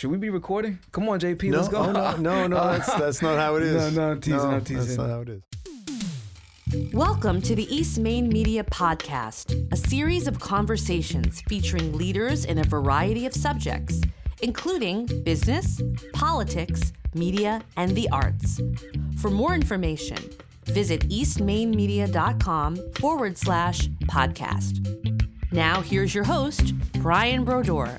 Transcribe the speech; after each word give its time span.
Should 0.00 0.10
we 0.10 0.16
be 0.16 0.30
recording? 0.30 0.78
Come 0.92 1.10
on, 1.10 1.20
JP, 1.20 1.50
no, 1.50 1.58
let's 1.58 1.68
go. 1.68 1.76
oh, 1.80 1.92
no, 1.92 2.16
no, 2.16 2.46
no, 2.46 2.56
that's 2.70 2.94
that's 2.94 3.20
not 3.20 3.36
how 3.38 3.56
it 3.56 3.62
is. 3.62 3.94
No, 3.94 4.06
no, 4.06 4.12
I'm 4.12 4.20
teasing, 4.22 4.40
I'm 4.40 4.50
That's 4.52 4.68
teasing. 4.70 4.96
not 4.96 5.10
how 5.10 5.20
it 5.20 5.28
is. 5.28 6.94
Welcome 6.94 7.42
to 7.42 7.54
the 7.54 7.64
East 7.64 7.98
Main 7.98 8.30
Media 8.30 8.64
Podcast, 8.64 9.70
a 9.70 9.76
series 9.76 10.26
of 10.26 10.40
conversations 10.40 11.42
featuring 11.42 11.92
leaders 11.92 12.46
in 12.46 12.56
a 12.56 12.64
variety 12.64 13.26
of 13.26 13.34
subjects, 13.34 14.00
including 14.40 15.04
business, 15.22 15.82
politics, 16.14 16.94
media, 17.14 17.60
and 17.76 17.94
the 17.94 18.08
arts. 18.08 18.58
For 19.18 19.28
more 19.28 19.54
information, 19.54 20.16
visit 20.64 21.06
eastmainmedia.com 21.10 22.92
forward 22.94 23.36
slash 23.36 23.88
podcast. 24.06 24.80
Now, 25.52 25.82
here's 25.82 26.14
your 26.14 26.24
host, 26.24 26.74
Brian 27.02 27.44
Brodeur. 27.44 27.94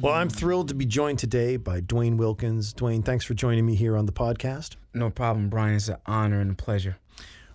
Well, 0.00 0.14
I'm 0.14 0.28
thrilled 0.28 0.68
to 0.68 0.74
be 0.74 0.86
joined 0.86 1.18
today 1.18 1.56
by 1.56 1.80
Dwayne 1.80 2.18
Wilkins. 2.18 2.72
Dwayne, 2.72 3.04
thanks 3.04 3.24
for 3.24 3.34
joining 3.34 3.66
me 3.66 3.74
here 3.74 3.96
on 3.96 4.06
the 4.06 4.12
podcast. 4.12 4.76
No 4.94 5.10
problem, 5.10 5.48
Brian. 5.48 5.74
It's 5.74 5.88
an 5.88 5.96
honor 6.06 6.40
and 6.40 6.52
a 6.52 6.54
pleasure. 6.54 6.98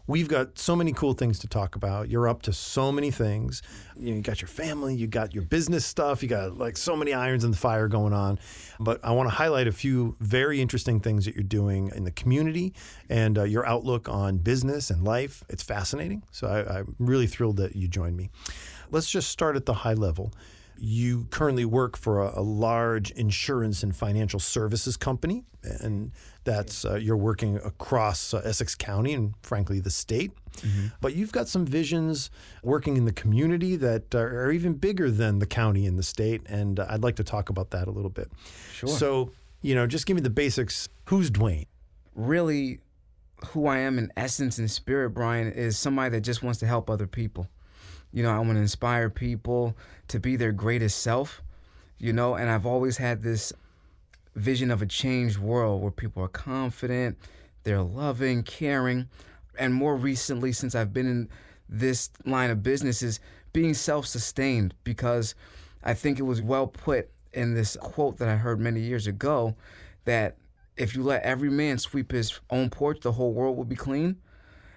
We've 0.08 0.28
got 0.28 0.60
so 0.60 0.76
many 0.76 0.92
cool 0.92 1.14
things 1.14 1.40
to 1.40 1.48
talk 1.48 1.78
about. 1.78 2.10
You're 2.10 2.28
up 2.28 2.42
to 2.42 2.52
so 2.52 2.92
many 2.92 3.12
things. 3.12 3.62
You, 3.98 4.10
know, 4.10 4.16
you 4.18 4.22
got 4.22 4.42
your 4.42 4.50
family, 4.50 4.94
you 4.94 5.08
got 5.08 5.34
your 5.34 5.44
business 5.46 5.86
stuff, 5.86 6.22
you 6.22 6.28
got 6.28 6.58
like 6.58 6.76
so 6.76 6.98
many 6.98 7.14
irons 7.14 7.46
in 7.46 7.52
the 7.52 7.58
fire 7.58 7.88
going 7.88 8.12
on. 8.12 8.38
But 8.78 9.00
I 9.06 9.12
want 9.12 9.30
to 9.30 9.36
highlight 9.36 9.68
a 9.68 9.72
few 9.72 10.18
very 10.20 10.60
interesting 10.60 11.00
things 11.00 11.24
that 11.24 11.36
you're 11.36 11.44
doing 11.44 11.94
in 11.96 12.04
the 12.04 12.12
community 12.12 12.74
and 13.08 13.38
uh, 13.38 13.44
your 13.44 13.66
outlook 13.66 14.10
on 14.10 14.40
business 14.40 14.90
and 14.90 15.06
life. 15.06 15.46
It's 15.48 15.64
fascinating. 15.64 16.24
So 16.32 16.48
I, 16.48 16.80
I'm 16.80 16.96
really 17.00 17.28
thrilled 17.28 17.56
that 17.58 17.78
you 17.78 17.88
joined 17.88 18.18
me. 18.18 18.32
Let's 18.92 19.10
just 19.10 19.30
start 19.30 19.56
at 19.56 19.66
the 19.66 19.74
high 19.74 19.94
level. 19.94 20.34
You 20.86 21.28
currently 21.30 21.64
work 21.64 21.96
for 21.96 22.22
a, 22.22 22.40
a 22.40 22.42
large 22.42 23.10
insurance 23.12 23.84
and 23.84 23.96
financial 23.96 24.38
services 24.38 24.98
company, 24.98 25.46
and 25.64 26.12
that's 26.44 26.84
uh, 26.84 26.96
you're 26.96 27.16
working 27.16 27.56
across 27.56 28.34
uh, 28.34 28.42
Essex 28.44 28.76
County 28.76 29.14
and 29.14 29.34
frankly 29.44 29.80
the 29.80 29.90
state. 29.90 30.34
But 31.00 31.16
you've 31.16 31.32
got 31.32 31.48
some 31.48 31.66
visions 31.66 32.30
working 32.64 32.98
in 32.98 33.06
the 33.06 33.14
community 33.14 33.78
that 33.78 34.14
are, 34.14 34.44
are 34.44 34.52
even 34.52 34.74
bigger 34.74 35.10
than 35.10 35.40
the 35.40 35.46
county 35.46 35.86
and 35.86 35.98
the 35.98 36.04
state, 36.04 36.42
and 36.48 36.82
uh, 36.82 36.88
I'd 36.90 37.02
like 37.02 37.16
to 37.16 37.24
talk 37.24 37.50
about 37.50 37.70
that 37.70 37.88
a 37.88 37.92
little 37.92 38.12
bit. 38.12 38.30
Sure. 38.74 38.90
So, 38.90 39.32
you 39.62 39.76
know, 39.76 39.88
just 39.88 40.06
give 40.06 40.16
me 40.16 40.22
the 40.22 40.30
basics. 40.30 40.90
Who's 41.06 41.32
Dwayne? 41.32 41.68
Really, 42.14 42.82
who 43.48 43.68
I 43.68 43.78
am 43.78 43.98
in 43.98 44.12
essence 44.18 44.58
and 44.58 44.70
spirit, 44.70 45.12
Brian, 45.12 45.50
is 45.50 45.80
somebody 45.80 46.10
that 46.10 46.22
just 46.22 46.44
wants 46.44 46.60
to 46.60 46.68
help 46.68 46.90
other 46.90 47.08
people. 47.08 47.48
You 48.14 48.24
know, 48.24 48.30
I 48.30 48.38
want 48.38 48.54
to 48.54 48.62
inspire 48.62 49.10
people 49.10 49.76
to 50.08 50.20
be 50.20 50.36
their 50.36 50.52
greatest 50.52 51.00
self, 51.00 51.42
you 51.98 52.14
know, 52.14 52.36
and 52.36 52.50
I've 52.50 52.66
always 52.66 52.98
had 52.98 53.24
this 53.24 53.52
vision 54.36 54.72
of 54.72 54.82
a 54.82 54.86
changed 54.86 55.40
world 55.40 55.82
where 55.82 55.92
people 55.92 56.24
are 56.24 56.30
confident, 56.30 57.18
they're 57.64 57.82
loving, 57.82 58.44
caring, 58.44 59.10
and 59.58 59.74
more 59.74 59.96
recently, 59.96 60.52
since 60.52 60.76
I've 60.76 60.94
been 60.94 61.08
in 61.08 61.30
this 61.68 62.12
line 62.26 62.52
of 62.52 62.62
business, 62.64 63.02
is 63.02 63.20
being 63.52 63.74
self 63.74 64.06
sustained 64.06 64.74
because 64.84 65.36
I 65.84 65.94
think 65.94 66.20
it 66.20 66.24
was 66.24 66.42
well 66.42 66.68
put 66.68 67.10
in 67.34 67.56
this 67.56 67.78
quote 67.82 68.18
that 68.18 68.30
I 68.30 68.36
heard 68.36 68.60
many 68.60 68.80
years 68.82 69.08
ago 69.08 69.56
that 70.06 70.38
if 70.78 70.96
you 70.96 71.04
let 71.04 71.24
every 71.24 71.50
man 71.50 71.78
sweep 71.78 72.12
his 72.12 72.40
own 72.50 72.70
porch, 72.70 73.02
the 73.02 73.14
whole 73.14 73.34
world 73.34 73.58
will 73.58 73.64
be 73.64 73.76
clean. 73.76 74.18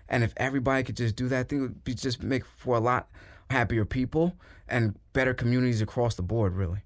And 0.08 0.22
if 0.22 0.32
everybody 0.36 0.84
could 0.84 0.96
just 0.96 1.16
do 1.16 1.28
that, 1.28 1.40
I 1.40 1.42
think 1.42 1.60
it 1.60 1.62
would 1.62 1.84
be 1.84 1.94
just 1.94 2.22
make 2.22 2.44
for 2.44 2.76
a 2.76 2.80
lot 2.80 3.08
happier 3.50 3.84
people 3.84 4.36
and 4.68 4.98
better 5.12 5.34
communities 5.34 5.80
across 5.80 6.14
the 6.14 6.22
board, 6.22 6.54
really. 6.54 6.80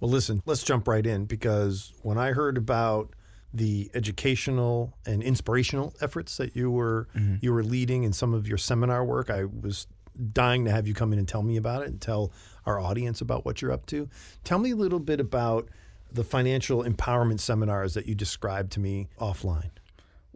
Well, 0.00 0.10
listen, 0.10 0.42
let's 0.44 0.62
jump 0.62 0.88
right 0.88 1.06
in 1.06 1.24
because 1.24 1.92
when 2.02 2.18
I 2.18 2.32
heard 2.32 2.58
about 2.58 3.14
the 3.54 3.90
educational 3.94 4.94
and 5.06 5.22
inspirational 5.22 5.94
efforts 6.00 6.36
that 6.36 6.54
you 6.54 6.70
were 6.70 7.08
mm-hmm. 7.14 7.36
you 7.40 7.52
were 7.52 7.62
leading 7.62 8.02
in 8.02 8.12
some 8.12 8.34
of 8.34 8.46
your 8.46 8.58
seminar 8.58 9.04
work, 9.04 9.30
I 9.30 9.44
was 9.44 9.86
dying 10.32 10.64
to 10.64 10.70
have 10.70 10.86
you 10.86 10.94
come 10.94 11.12
in 11.12 11.18
and 11.18 11.26
tell 11.26 11.42
me 11.42 11.56
about 11.56 11.82
it 11.82 11.88
and 11.88 12.00
tell 12.00 12.32
our 12.66 12.78
audience 12.78 13.20
about 13.20 13.44
what 13.44 13.62
you're 13.62 13.72
up 13.72 13.86
to. 13.86 14.08
Tell 14.44 14.58
me 14.58 14.72
a 14.72 14.76
little 14.76 14.98
bit 14.98 15.20
about 15.20 15.68
the 16.12 16.24
financial 16.24 16.84
empowerment 16.84 17.40
seminars 17.40 17.94
that 17.94 18.06
you 18.06 18.14
described 18.14 18.72
to 18.72 18.80
me 18.80 19.08
offline. 19.18 19.70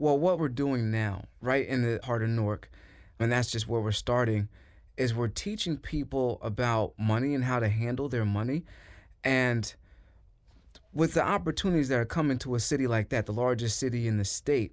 Well, 0.01 0.19
what 0.19 0.39
we're 0.39 0.49
doing 0.49 0.91
now, 0.91 1.27
right 1.43 1.69
in 1.69 1.83
the 1.83 2.01
heart 2.03 2.23
of 2.23 2.31
Newark, 2.31 2.71
and 3.19 3.31
that's 3.31 3.51
just 3.51 3.69
where 3.69 3.83
we're 3.83 3.93
starting, 3.93 4.49
is 4.97 5.15
we're 5.15 5.29
teaching 5.29 5.77
people 5.77 6.39
about 6.41 6.95
money 6.99 7.35
and 7.35 7.45
how 7.45 7.61
to 7.61 7.69
handle 7.69 8.09
their 8.09 8.25
money. 8.25 8.65
And 9.23 9.75
with 10.95 11.13
the 11.13 11.23
opportunities 11.23 11.91
that 11.91 11.99
are 11.99 12.07
coming 12.07 12.39
to 12.39 12.55
a 12.55 12.61
city 12.61 12.87
like 12.87 13.11
that, 13.11 13.27
the 13.27 13.35
largest 13.35 13.79
city 13.79 14.09
in 14.09 14.17
the 14.17 14.25
state, 14.25 14.73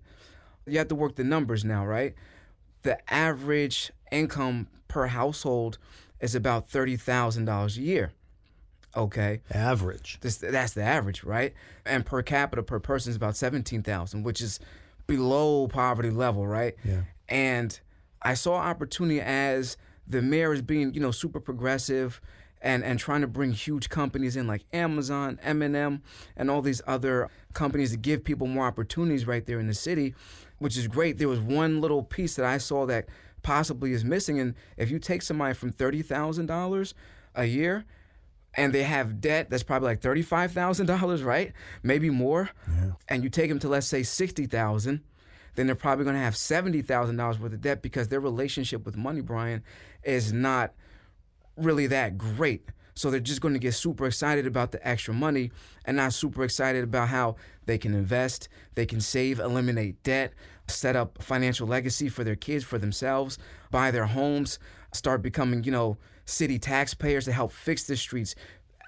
you 0.65 0.77
have 0.77 0.87
to 0.87 0.95
work 0.95 1.17
the 1.17 1.25
numbers 1.25 1.65
now, 1.65 1.85
right? 1.85 2.15
The 2.83 2.97
average 3.13 3.91
income 4.13 4.67
per 4.87 5.07
household 5.07 5.77
is 6.21 6.35
about 6.35 6.69
$30,000 6.69 7.77
a 7.77 7.81
year. 7.81 8.13
Okay. 8.95 9.41
Average. 9.53 10.19
This, 10.21 10.37
that's 10.37 10.71
the 10.71 10.83
average, 10.83 11.25
right? 11.25 11.53
And 11.85 12.05
per 12.05 12.21
capita 12.21 12.63
per 12.63 12.79
person 12.79 13.09
is 13.09 13.17
about 13.17 13.35
17,000, 13.35 14.23
which 14.23 14.39
is 14.39 14.61
below 15.07 15.67
poverty 15.67 16.09
level, 16.09 16.45
right? 16.45 16.75
Yeah. 16.83 17.03
And 17.27 17.79
I 18.21 18.33
saw 18.33 18.55
opportunity 18.55 19.21
as 19.21 19.77
the 20.05 20.21
mayor 20.21 20.53
is 20.53 20.61
being, 20.61 20.93
you 20.93 20.99
know, 20.99 21.11
super 21.11 21.39
progressive 21.39 22.21
and 22.61 22.83
and 22.83 22.99
trying 22.99 23.21
to 23.21 23.27
bring 23.27 23.51
huge 23.51 23.89
companies 23.89 24.35
in 24.35 24.47
like 24.47 24.63
Amazon, 24.73 25.39
M&M, 25.43 26.01
and 26.35 26.49
all 26.49 26.61
these 26.61 26.81
other 26.87 27.29
companies 27.53 27.91
to 27.91 27.97
give 27.97 28.23
people 28.23 28.47
more 28.47 28.65
opportunities 28.65 29.27
right 29.27 29.45
there 29.45 29.59
in 29.59 29.67
the 29.67 29.73
city, 29.73 30.15
which 30.59 30.77
is 30.77 30.87
great. 30.87 31.17
There 31.17 31.27
was 31.27 31.39
one 31.39 31.81
little 31.81 32.03
piece 32.03 32.35
that 32.35 32.45
I 32.45 32.57
saw 32.57 32.85
that 32.87 33.07
possibly 33.43 33.93
is 33.93 34.03
missing 34.03 34.39
and 34.39 34.55
if 34.75 34.91
you 34.91 34.99
take 34.99 35.21
somebody 35.21 35.53
from 35.53 35.71
$30,000 35.71 36.93
a 37.35 37.45
year 37.45 37.85
and 38.55 38.73
they 38.73 38.83
have 38.83 39.21
debt 39.21 39.49
that's 39.49 39.63
probably 39.63 39.87
like 39.87 40.01
thirty-five 40.01 40.51
thousand 40.51 40.87
dollars, 40.87 41.23
right? 41.23 41.53
Maybe 41.83 42.09
more. 42.09 42.49
Yeah. 42.67 42.91
And 43.07 43.23
you 43.23 43.29
take 43.29 43.49
them 43.49 43.59
to 43.59 43.69
let's 43.69 43.87
say 43.87 44.03
sixty 44.03 44.45
thousand, 44.45 45.01
then 45.55 45.67
they're 45.67 45.75
probably 45.75 46.05
going 46.05 46.15
to 46.15 46.21
have 46.21 46.35
seventy 46.35 46.81
thousand 46.81 47.17
dollars 47.17 47.39
worth 47.39 47.53
of 47.53 47.61
debt 47.61 47.81
because 47.81 48.07
their 48.07 48.19
relationship 48.19 48.85
with 48.85 48.95
money, 48.95 49.21
Brian, 49.21 49.63
is 50.03 50.33
not 50.33 50.73
really 51.55 51.87
that 51.87 52.17
great. 52.17 52.69
So 52.93 53.11
they're 53.11 53.19
just 53.19 53.41
going 53.41 53.53
to 53.53 53.59
get 53.59 53.75
super 53.75 54.07
excited 54.07 54.47
about 54.47 54.71
the 54.71 54.85
extra 54.87 55.13
money 55.13 55.51
and 55.85 55.97
not 55.97 56.13
super 56.13 56.43
excited 56.43 56.83
about 56.83 57.09
how 57.09 57.35
they 57.67 57.77
can 57.77 57.93
invest, 57.93 58.49
they 58.73 58.87
can 58.87 59.01
save, 59.01 59.39
eliminate 59.39 60.01
debt, 60.01 60.33
set 60.67 60.95
up 60.95 61.21
financial 61.21 61.67
legacy 61.67 62.09
for 62.09 62.23
their 62.23 62.35
kids, 62.35 62.63
for 62.63 62.79
themselves, 62.79 63.37
buy 63.69 63.91
their 63.91 64.07
homes, 64.07 64.57
start 64.93 65.21
becoming, 65.21 65.63
you 65.63 65.71
know, 65.71 65.97
city 66.27 66.59
taxpayers 66.59 67.25
to 67.25 67.31
help 67.31 67.51
fix 67.51 67.83
the 67.83 67.95
streets, 67.95 68.35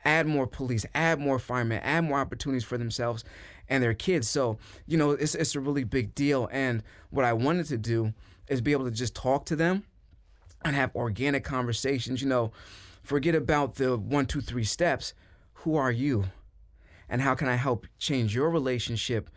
add 0.06 0.28
more 0.28 0.46
police, 0.46 0.86
add 0.94 1.20
more 1.20 1.40
firemen, 1.40 1.80
add 1.84 2.04
more 2.04 2.20
opportunities 2.20 2.64
for 2.64 2.78
themselves 2.78 3.24
and 3.68 3.82
their 3.82 3.94
kids. 3.94 4.30
So, 4.30 4.58
you 4.86 4.98
know, 4.98 5.12
it's 5.12 5.36
it's 5.36 5.56
a 5.56 5.60
really 5.60 5.84
big 5.84 6.14
deal. 6.14 6.50
And 6.52 6.84
what 7.10 7.26
I 7.26 7.34
wanted 7.34 7.66
to 7.68 7.78
do 7.78 8.14
is 8.48 8.62
be 8.62 8.74
able 8.74 8.86
to 8.86 8.92
just 8.92 9.16
talk 9.16 9.46
to 9.46 9.56
them 9.56 9.84
and 10.64 10.76
have 10.76 10.96
organic 10.96 11.44
conversations. 11.44 12.22
You 12.22 12.28
know, 12.28 12.52
forget 13.04 13.36
about 13.36 13.76
the 13.76 13.98
one, 13.98 14.26
two, 14.26 14.42
three 14.42 14.66
steps. 14.66 15.14
Who 15.64 15.76
are 15.76 15.92
you? 15.92 16.26
And 17.08 17.22
how 17.22 17.36
can 17.36 17.48
I 17.48 17.56
help 17.56 17.88
change 17.98 18.36
your 18.36 18.50
relationship 18.50 19.30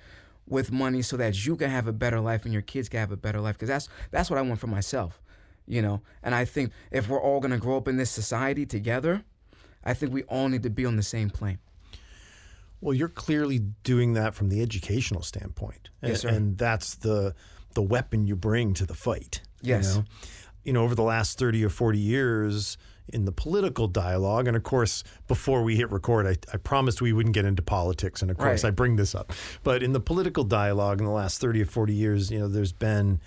with 0.46 0.70
money 0.70 1.00
so 1.02 1.16
that 1.16 1.46
you 1.46 1.56
can 1.56 1.70
have 1.70 1.86
a 1.86 1.92
better 1.92 2.20
life 2.20 2.44
and 2.44 2.52
your 2.52 2.62
kids 2.62 2.88
can 2.88 3.00
have 3.00 3.12
a 3.12 3.16
better 3.16 3.40
life? 3.40 3.54
Because 3.54 3.68
that's 3.68 3.88
that's 4.10 4.30
what 4.30 4.38
I 4.38 4.42
want 4.42 4.60
for 4.60 4.66
myself. 4.66 5.21
You 5.66 5.80
know, 5.82 6.02
and 6.22 6.34
I 6.34 6.44
think 6.44 6.72
if 6.90 7.08
we're 7.08 7.20
all 7.20 7.40
gonna 7.40 7.58
grow 7.58 7.76
up 7.76 7.88
in 7.88 7.96
this 7.96 8.10
society 8.10 8.66
together, 8.66 9.24
I 9.84 9.94
think 9.94 10.12
we 10.12 10.22
all 10.24 10.48
need 10.48 10.62
to 10.64 10.70
be 10.70 10.84
on 10.84 10.96
the 10.96 11.02
same 11.02 11.30
plane. 11.30 11.58
Well, 12.80 12.94
you're 12.94 13.08
clearly 13.08 13.60
doing 13.84 14.14
that 14.14 14.34
from 14.34 14.48
the 14.48 14.60
educational 14.60 15.22
standpoint. 15.22 15.90
Yes, 16.02 16.10
and, 16.10 16.18
sir. 16.18 16.28
and 16.28 16.58
that's 16.58 16.96
the 16.96 17.34
the 17.74 17.82
weapon 17.82 18.26
you 18.26 18.36
bring 18.36 18.74
to 18.74 18.84
the 18.84 18.94
fight. 18.94 19.40
Yes. 19.62 19.94
You 19.94 20.00
know? 20.00 20.06
you 20.64 20.72
know, 20.72 20.84
over 20.84 20.94
the 20.94 21.02
last 21.02 21.38
30 21.38 21.64
or 21.64 21.68
40 21.68 21.98
years 21.98 22.76
in 23.08 23.24
the 23.24 23.32
political 23.32 23.88
dialogue, 23.88 24.46
and 24.46 24.56
of 24.56 24.62
course, 24.62 25.02
before 25.26 25.62
we 25.62 25.76
hit 25.76 25.90
record, 25.90 26.26
I, 26.26 26.36
I 26.52 26.56
promised 26.58 27.00
we 27.02 27.12
wouldn't 27.12 27.34
get 27.34 27.44
into 27.44 27.62
politics, 27.62 28.22
and 28.22 28.30
of 28.30 28.38
course, 28.38 28.62
Right. 28.62 28.68
I 28.68 28.70
bring 28.70 28.96
this 28.96 29.14
up. 29.14 29.32
But 29.64 29.82
in 29.82 29.92
the 29.92 30.00
political 30.00 30.44
dialogue 30.44 31.00
in 31.00 31.04
the 31.04 31.12
last 31.12 31.40
30 31.40 31.62
or 31.62 31.66
40 31.66 31.94
years, 31.94 32.30
you 32.30 32.38
know, 32.38 32.46
there's 32.48 32.72
been 32.72 33.20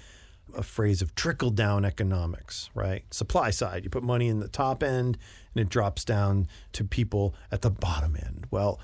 a 0.54 0.64
phrase 0.64 1.02
of 1.02 1.16
trickle 1.16 1.50
down 1.50 1.86
economics, 1.86 2.70
right? 2.74 3.04
Supply 3.14 3.50
side, 3.50 3.84
you 3.84 3.90
put 3.90 4.04
money 4.04 4.28
in 4.28 4.40
the 4.40 4.48
top 4.48 4.84
end 4.84 5.18
and 5.54 5.62
it 5.62 5.70
drops 5.70 6.06
down 6.06 6.48
to 6.74 6.84
people 6.84 7.36
at 7.52 7.62
the 7.62 7.70
bottom 7.70 8.16
end. 8.16 8.46
Well, 8.52 8.80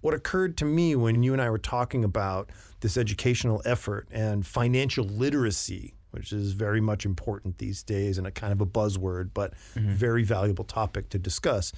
what 0.00 0.14
occurred 0.14 0.56
to 0.58 0.64
me 0.64 0.96
when 0.96 1.22
you 1.22 1.32
and 1.32 1.40
I 1.40 1.48
were 1.48 1.58
talking 1.58 2.04
about 2.04 2.50
this 2.80 2.96
educational 2.96 3.62
effort 3.64 4.08
and 4.10 4.46
financial 4.46 5.04
literacy, 5.04 5.94
which 6.10 6.32
is 6.32 6.52
very 6.52 6.80
much 6.80 7.06
important 7.06 7.58
these 7.58 7.82
days 7.82 8.18
and 8.18 8.26
a 8.26 8.30
kind 8.30 8.52
of 8.52 8.60
a 8.60 8.66
buzzword, 8.66 9.30
but 9.32 9.54
mm-hmm. 9.74 9.90
very 9.90 10.24
valuable 10.24 10.64
topic 10.64 11.08
to 11.10 11.18
discuss. 11.18 11.72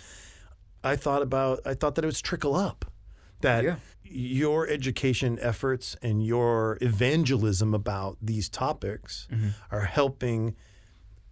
I 0.83 0.97
thought 0.97 1.23
about 1.23 1.61
I 1.65 1.75
thought 1.75 1.95
that 1.95 2.05
it 2.05 2.07
was 2.07 2.21
trickle 2.21 2.55
up. 2.55 2.85
That 3.41 3.65
Yeah. 3.65 3.77
Your 4.05 4.69
education 4.69 5.39
efforts 5.41 5.97
and 6.03 6.25
your 6.25 6.79
evangelism 6.81 7.75
about 7.75 8.19
these 8.21 8.49
topics 8.49 9.27
Mm-hmm. 9.33 9.49
are 9.71 9.81
helping 9.87 10.55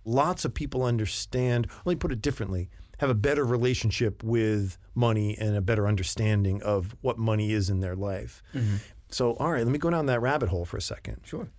lots 0.04 0.44
of 0.44 0.52
people 0.54 0.82
understand, 0.82 1.66
let 1.84 1.92
me 1.92 1.96
put 1.96 2.10
it 2.12 2.20
differently, 2.22 2.68
have 2.98 3.10
a 3.10 3.14
better 3.14 3.44
relationship 3.44 4.22
with 4.24 4.78
money 4.94 5.36
and 5.38 5.54
a 5.56 5.60
better 5.60 5.86
understanding 5.86 6.62
of 6.62 6.96
what 7.02 7.18
money 7.18 7.52
is 7.52 7.68
in 7.70 7.80
their 7.80 7.94
life. 7.96 8.42
Mm-hmm. 8.54 8.76
So, 9.08 9.34
all 9.34 9.52
right, 9.52 9.62
let 9.64 9.70
me 9.72 9.78
go 9.78 9.90
down 9.90 10.06
that 10.06 10.20
rabbit 10.22 10.48
hole 10.48 10.64
for 10.64 10.76
a 10.76 10.82
second 10.82 11.20
Sure. 11.24 11.50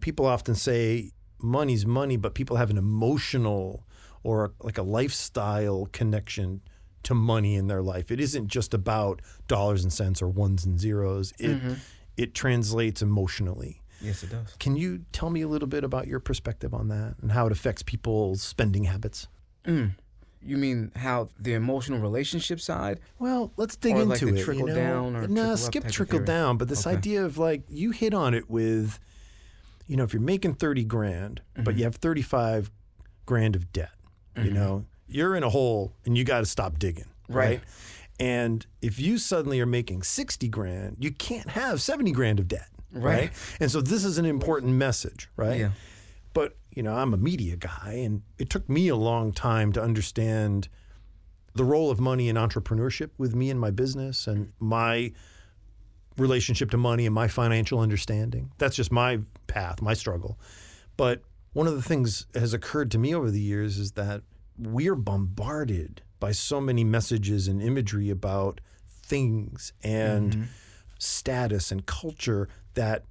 people 0.00 0.26
often 0.26 0.54
say 0.54 1.10
money's 1.40 1.86
money, 1.86 2.16
but 2.16 2.34
people 2.34 2.56
have 2.56 2.70
an 2.70 2.78
emotional 2.78 3.84
or 4.22 4.52
like 4.60 4.76
a 4.78 4.82
lifestyle 4.82 5.86
connection 5.92 6.60
to 7.06 7.14
money 7.14 7.54
in 7.54 7.66
their 7.68 7.82
life. 7.82 8.10
It 8.10 8.20
isn't 8.20 8.48
just 8.48 8.74
about 8.74 9.22
dollars 9.48 9.82
and 9.82 9.92
cents 9.92 10.20
or 10.20 10.28
ones 10.28 10.64
and 10.64 10.78
zeros. 10.78 11.32
It 11.38 11.50
mm-hmm. 11.50 11.74
it 12.16 12.34
translates 12.34 13.02
emotionally. 13.02 13.82
Yes, 14.00 14.22
it 14.22 14.30
does. 14.30 14.54
Can 14.58 14.76
you 14.76 15.04
tell 15.12 15.30
me 15.30 15.40
a 15.40 15.48
little 15.48 15.68
bit 15.68 15.82
about 15.84 16.06
your 16.06 16.20
perspective 16.20 16.74
on 16.74 16.88
that 16.88 17.14
and 17.22 17.32
how 17.32 17.46
it 17.46 17.52
affects 17.52 17.82
people's 17.82 18.42
spending 18.42 18.84
habits? 18.84 19.28
Mm. 19.64 19.92
You 20.42 20.58
mean 20.58 20.92
how 20.94 21.30
the 21.38 21.54
emotional 21.54 21.98
relationship 21.98 22.60
side? 22.60 23.00
Well, 23.18 23.52
let's 23.56 23.74
dig 23.76 23.94
Or 23.94 24.02
into 24.02 24.10
like 24.10 24.20
the 24.20 24.40
it. 24.40 24.44
trickle 24.44 24.68
you 24.68 24.74
know? 24.74 24.80
down 24.80 25.16
or 25.16 25.26
no, 25.26 25.42
trickle 25.42 25.56
skip 25.56 25.82
type 25.84 25.92
trickle 25.92 26.20
down. 26.20 26.56
But 26.58 26.68
this 26.68 26.86
Okay. 26.86 26.96
idea 26.96 27.24
of 27.24 27.38
like 27.38 27.62
you 27.68 27.90
hit 27.90 28.12
on 28.14 28.34
it 28.34 28.50
with, 28.50 29.00
you 29.86 29.96
know, 29.96 30.04
if 30.04 30.12
you're 30.12 30.22
making 30.22 30.54
thirty 30.54 30.84
grand, 30.84 31.40
Mm-hmm. 31.54 31.64
but 31.64 31.76
you 31.76 31.84
have 31.84 31.96
thirty 31.96 32.22
five 32.22 32.70
grand 33.24 33.56
of 33.56 33.72
debt, 33.72 33.90
you 34.36 34.44
mm-hmm. 34.44 34.54
know, 34.54 34.84
you're 35.08 35.36
in 35.36 35.42
a 35.42 35.50
hole 35.50 35.92
and 36.04 36.16
you 36.16 36.24
got 36.24 36.40
to 36.40 36.46
stop 36.46 36.78
digging, 36.78 37.08
right? 37.28 37.48
Right. 37.48 37.60
And 38.18 38.66
if 38.80 38.98
you 38.98 39.18
suddenly 39.18 39.60
are 39.60 39.66
making 39.66 40.02
sixty 40.02 40.48
grand, 40.48 40.96
you 41.00 41.10
can't 41.12 41.50
have 41.50 41.82
seventy 41.82 42.12
grand 42.12 42.40
of 42.40 42.48
debt, 42.48 42.68
right? 42.92 43.02
Right. 43.04 43.30
And 43.60 43.70
so 43.70 43.80
this 43.80 44.04
is 44.04 44.18
an 44.18 44.24
important 44.24 44.72
message, 44.72 45.28
right? 45.36 45.60
Yeah. 45.60 45.70
But, 46.32 46.56
you 46.74 46.82
know, 46.82 46.94
I'm 46.94 47.14
a 47.14 47.16
media 47.16 47.56
guy 47.56 48.00
and 48.04 48.22
it 48.38 48.50
took 48.50 48.68
me 48.68 48.88
a 48.88 48.96
long 48.96 49.32
time 49.32 49.72
to 49.72 49.82
understand 49.82 50.68
the 51.54 51.64
role 51.64 51.90
of 51.90 51.98
money 51.98 52.28
in 52.28 52.36
entrepreneurship 52.36 53.10
with 53.16 53.34
me 53.34 53.48
and 53.50 53.58
my 53.58 53.70
business 53.70 54.26
and 54.26 54.52
my 54.58 55.12
relationship 56.18 56.70
to 56.70 56.76
money 56.76 57.06
and 57.06 57.14
my 57.14 57.28
financial 57.28 57.80
understanding. 57.80 58.50
That's 58.58 58.76
just 58.76 58.92
my 58.92 59.20
path, 59.46 59.80
my 59.80 59.94
struggle. 59.94 60.38
But 60.98 61.22
one 61.54 61.66
of 61.66 61.74
the 61.74 61.82
things 61.82 62.26
that 62.32 62.40
has 62.40 62.52
occurred 62.52 62.90
to 62.90 62.98
me 62.98 63.14
over 63.14 63.30
the 63.30 63.40
years 63.40 63.78
is 63.78 63.92
that 63.92 64.22
we're 64.58 64.94
bombarded 64.94 66.02
by 66.20 66.32
so 66.32 66.60
many 66.60 66.84
messages 66.84 67.46
and 67.48 67.60
imagery 67.62 68.10
about 68.10 68.60
things 68.88 69.72
and 69.82 70.48
status 70.98 71.70
and 71.70 71.86
culture 71.86 72.48
that 72.74 73.04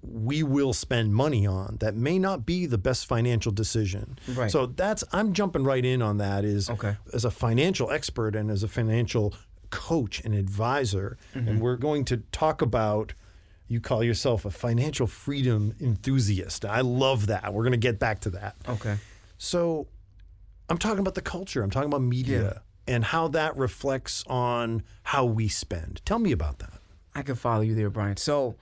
we 0.00 0.44
will 0.44 0.72
spend 0.72 1.12
money 1.12 1.44
on 1.46 1.76
that 1.80 1.96
may 1.96 2.18
not 2.18 2.46
be 2.46 2.66
the 2.66 2.78
best 2.78 3.06
financial 3.06 3.50
decision. 3.50 4.16
Right. 4.28 4.50
So 4.50 4.66
that's 4.66 5.02
I'm 5.12 5.32
jumping 5.32 5.64
right 5.64 5.84
in 5.84 6.00
on 6.02 6.18
that 6.18 6.44
is 6.44 6.70
Okay. 6.70 6.96
as 7.12 7.24
a 7.24 7.30
financial 7.30 7.90
expert 7.90 8.36
and 8.36 8.48
as 8.50 8.62
a 8.62 8.68
financial 8.68 9.34
coach 9.70 10.20
and 10.24 10.34
advisor 10.34 11.18
Mm-hmm. 11.34 11.48
and 11.48 11.60
we're 11.60 11.76
going 11.76 12.04
to 12.06 12.18
talk 12.32 12.62
about 12.62 13.12
you 13.66 13.80
call 13.80 14.02
yourself 14.02 14.44
a 14.46 14.50
financial 14.50 15.06
freedom 15.06 15.74
enthusiast. 15.80 16.64
I 16.64 16.80
love 16.80 17.26
that. 17.26 17.52
We're 17.52 17.64
going 17.64 17.72
to 17.72 17.76
get 17.76 17.98
back 17.98 18.20
to 18.20 18.30
that. 18.30 18.56
Okay. 18.66 18.96
So 19.36 19.88
I'm 20.68 20.78
talking 20.78 21.00
about 21.00 21.14
the 21.14 21.22
culture. 21.22 21.62
I'm 21.62 21.70
talking 21.70 21.88
about 21.88 22.02
media 22.02 22.62
and 22.86 23.04
how 23.04 23.28
that 23.28 23.56
reflects 23.56 24.24
on 24.26 24.82
how 25.02 25.24
we 25.24 25.48
spend. 25.48 26.02
Tell 26.04 26.18
me 26.18 26.32
about 26.32 26.58
that. 26.58 26.80
I 27.14 27.22
can 27.22 27.34
follow 27.34 27.62
you 27.62 27.74
there, 27.74 27.90
Brian. 27.90 28.16
So, 28.16 28.56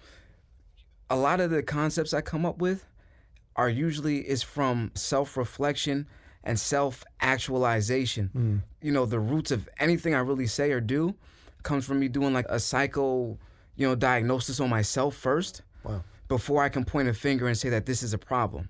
a 1.09 1.17
lot 1.17 1.41
of 1.41 1.51
the 1.51 1.63
concepts 1.63 2.13
I 2.13 2.21
come 2.21 2.45
up 2.45 2.59
with 2.59 2.85
are 3.55 3.69
usually 3.69 4.29
is 4.29 4.43
from 4.43 4.91
self-reflection 4.95 6.07
and 6.43 6.59
self-actualization. 6.59 8.31
Hmm. 8.33 8.57
You 8.83 8.93
know, 8.93 9.07
the 9.07 9.21
roots 9.21 9.51
of 9.51 9.69
anything 9.79 10.15
I 10.15 10.19
really 10.19 10.47
say 10.47 10.73
or 10.73 10.81
do 10.81 11.15
comes 11.63 11.85
from 11.85 12.01
me 12.01 12.09
doing 12.09 12.33
like 12.33 12.47
a 12.49 12.61
psycho, 12.61 13.39
you 13.77 13.87
know, 13.87 13.95
diagnosis 13.95 14.61
on 14.61 14.71
myself 14.71 15.15
first. 15.15 15.63
Wow. 15.85 16.03
Before 16.29 16.63
I 16.63 16.69
can 16.69 16.85
point 16.85 17.09
a 17.09 17.15
finger 17.15 17.47
and 17.47 17.57
say 17.57 17.69
that 17.69 17.87
this 17.87 18.03
is 18.03 18.13
a 18.13 18.19
problem. 18.19 18.69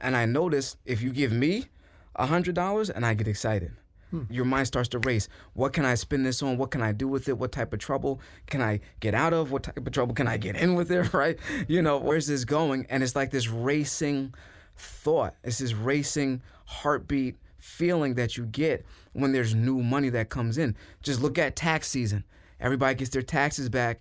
And 0.00 0.16
I 0.16 0.24
notice 0.24 0.76
if 0.84 1.02
you 1.02 1.10
give 1.10 1.32
me 1.32 1.66
a 2.16 2.26
hundred 2.26 2.54
dollars 2.54 2.90
and 2.90 3.04
I 3.04 3.14
get 3.14 3.28
excited. 3.28 3.72
Hmm. 4.10 4.24
Your 4.28 4.44
mind 4.44 4.66
starts 4.66 4.90
to 4.90 4.98
race. 4.98 5.28
What 5.54 5.72
can 5.72 5.86
I 5.86 5.94
spend 5.94 6.26
this 6.26 6.42
on? 6.42 6.58
What 6.58 6.70
can 6.70 6.82
I 6.82 6.92
do 6.92 7.08
with 7.08 7.28
it? 7.28 7.38
What 7.38 7.50
type 7.50 7.72
of 7.72 7.78
trouble 7.78 8.20
can 8.46 8.60
I 8.60 8.80
get 9.00 9.14
out 9.14 9.32
of? 9.32 9.50
What 9.50 9.62
type 9.62 9.78
of 9.78 9.90
trouble 9.90 10.14
can 10.14 10.28
I 10.28 10.36
get 10.36 10.54
in 10.56 10.74
with 10.74 10.90
it? 10.90 11.02
Right? 11.14 11.38
You 11.68 11.82
know, 11.82 11.98
where's 11.98 12.26
this 12.26 12.44
going? 12.44 12.86
And 12.88 13.02
it's 13.02 13.16
like 13.16 13.30
this 13.30 13.48
racing 13.48 14.34
thought. 14.76 15.34
It's 15.42 15.58
this 15.58 15.72
racing 15.72 16.42
heartbeat 16.66 17.36
feeling 17.58 18.14
that 18.14 18.36
you 18.36 18.44
get 18.44 18.84
when 19.12 19.32
there's 19.32 19.54
new 19.54 19.82
money 19.82 20.10
that 20.10 20.28
comes 20.28 20.58
in. 20.58 20.76
Just 21.02 21.20
look 21.22 21.38
at 21.38 21.56
tax 21.56 21.88
season. 21.88 22.24
Everybody 22.60 22.96
gets 22.96 23.10
their 23.10 23.22
taxes 23.22 23.68
back. 23.68 24.00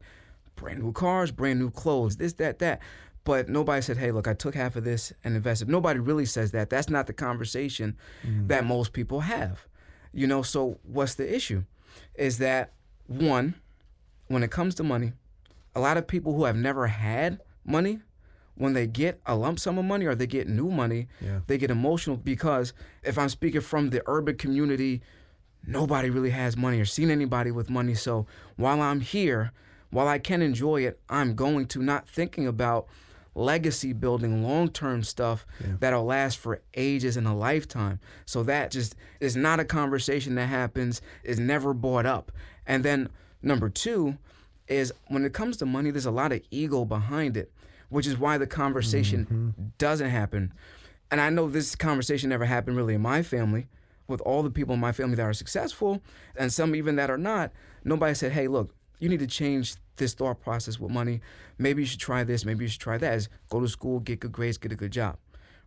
Brand 0.56 0.80
new 0.80 0.92
cars, 0.92 1.32
brand 1.32 1.60
new 1.60 1.72
clothes, 1.72 2.18
this, 2.18 2.34
that, 2.34 2.60
that. 2.60 2.82
But 3.24 3.50
nobody 3.50 3.82
said, 3.82 3.98
hey, 3.98 4.12
look, 4.12 4.28
I 4.28 4.34
took 4.34 4.56
half 4.56 4.76
of 4.76 4.84
this 4.84 5.14
and 5.24 5.36
invested. 5.36 5.70
Nobody 5.70 6.00
really 6.00 6.26
says 6.26 6.52
that. 6.52 6.70
That's 6.70 6.90
not 6.90 7.06
the 7.08 7.14
conversation 7.14 7.98
mm. 8.26 8.48
that 8.48 8.66
most 8.66 8.94
people 8.94 9.22
have. 9.22 9.68
You 10.12 10.26
know, 10.28 10.42
so 10.42 10.80
what's 10.84 11.16
the 11.16 11.34
issue? 11.34 11.64
Is 12.16 12.40
that 12.40 12.74
one, 13.08 13.56
when 14.28 14.44
it 14.44 14.50
comes 14.50 14.74
to 14.76 14.84
money, 14.84 15.14
a 15.76 15.80
lot 15.80 15.98
of 15.98 16.08
people 16.08 16.34
who 16.34 16.46
have 16.46 16.56
never 16.56 16.88
had 16.88 17.40
money, 17.64 18.00
when 18.56 18.74
they 18.74 18.88
get 18.88 19.22
a 19.26 19.36
lump 19.36 19.60
sum 19.60 19.78
of 19.78 19.86
money 19.86 20.06
or 20.06 20.16
they 20.16 20.28
get 20.28 20.48
new 20.48 20.70
money, 20.70 21.08
Yeah. 21.20 21.40
they 21.48 21.58
get 21.58 21.72
emotional 21.72 22.18
because 22.18 22.74
if 23.04 23.18
I'm 23.18 23.30
speaking 23.30 23.62
from 23.62 23.90
the 23.90 24.04
urban 24.06 24.36
community, 24.36 25.02
nobody 25.66 26.10
really 26.10 26.32
has 26.32 26.58
money 26.58 26.80
or 26.80 26.86
seen 26.86 27.10
anybody 27.12 27.52
with 27.52 27.70
money. 27.70 27.94
So 27.94 28.26
while 28.58 28.82
I'm 28.82 29.00
here, 29.00 29.52
while 29.90 30.08
I 30.08 30.20
can 30.20 30.42
enjoy 30.42 30.86
it, 30.86 31.00
I'm 31.10 31.36
going 31.36 31.68
to 31.68 31.82
not 31.82 32.08
thinking 32.10 32.48
about 32.48 32.88
legacy 33.34 33.94
building, 33.94 34.44
long 34.44 34.70
term 34.70 35.04
stuff 35.04 35.46
that'll 35.80 36.06
last 36.06 36.38
for 36.38 36.62
ages 36.74 37.18
and 37.18 37.28
a 37.28 37.34
lifetime. 37.34 38.00
So 38.26 38.44
that 38.44 38.72
just 38.72 38.96
is 39.20 39.36
not 39.36 39.60
a 39.60 39.66
conversation 39.66 40.36
that 40.36 40.48
happens, 40.48 41.02
is 41.24 41.40
never 41.40 41.74
brought 41.74 42.06
up. 42.06 42.32
And 42.66 42.84
then 42.84 43.10
number 43.42 43.70
two 43.70 44.18
is 44.68 44.94
when 45.08 45.26
it 45.26 45.34
comes 45.34 45.58
to 45.58 45.66
money, 45.66 45.92
there's 45.92 46.06
a 46.06 46.12
lot 46.12 46.32
of 46.32 46.42
ego 46.52 46.86
behind 46.86 47.38
it, 47.38 47.52
which 47.90 48.08
is 48.08 48.18
why 48.18 48.38
the 48.38 48.48
conversation 48.48 49.26
mm-hmm. 49.26 49.64
doesn't 49.78 50.10
happen. 50.10 50.54
And 51.10 51.20
I 51.20 51.30
know 51.30 51.50
this 51.50 51.76
conversation 51.76 52.30
never 52.30 52.46
happened 52.46 52.78
really 52.78 52.96
in 52.96 53.02
my 53.02 53.22
family 53.22 53.68
with 54.08 54.22
all 54.22 54.44
the 54.44 54.50
people 54.50 54.76
in 54.76 54.80
my 54.80 54.92
family 54.92 55.16
that 55.16 55.24
are 55.24 55.34
successful 55.34 56.02
and 56.36 56.52
some 56.52 56.76
even 56.76 56.96
that 56.98 57.10
are 57.10 57.18
not. 57.18 57.52
Nobody 57.84 58.14
said, 58.14 58.32
hey, 58.32 58.48
look, 58.48 58.74
you 59.00 59.10
need 59.10 59.20
to 59.20 59.28
change 59.28 59.76
this 60.02 60.14
thought 60.14 60.42
process 60.42 60.80
with 60.80 60.92
money. 60.92 61.22
Maybe 61.58 61.84
you 61.84 61.86
should 61.86 62.00
try 62.02 62.26
this. 62.26 62.44
Maybe 62.44 62.66
you 62.66 62.70
should 62.70 62.82
try 62.82 62.98
that. 62.98 63.14
Is 63.14 63.30
go 63.50 63.62
to 63.62 63.68
school, 63.70 64.02
get 64.02 64.20
good 64.20 64.34
grades, 64.34 64.58
get 64.58 64.74
a 64.74 64.76
good 64.76 64.92
job, 64.92 65.18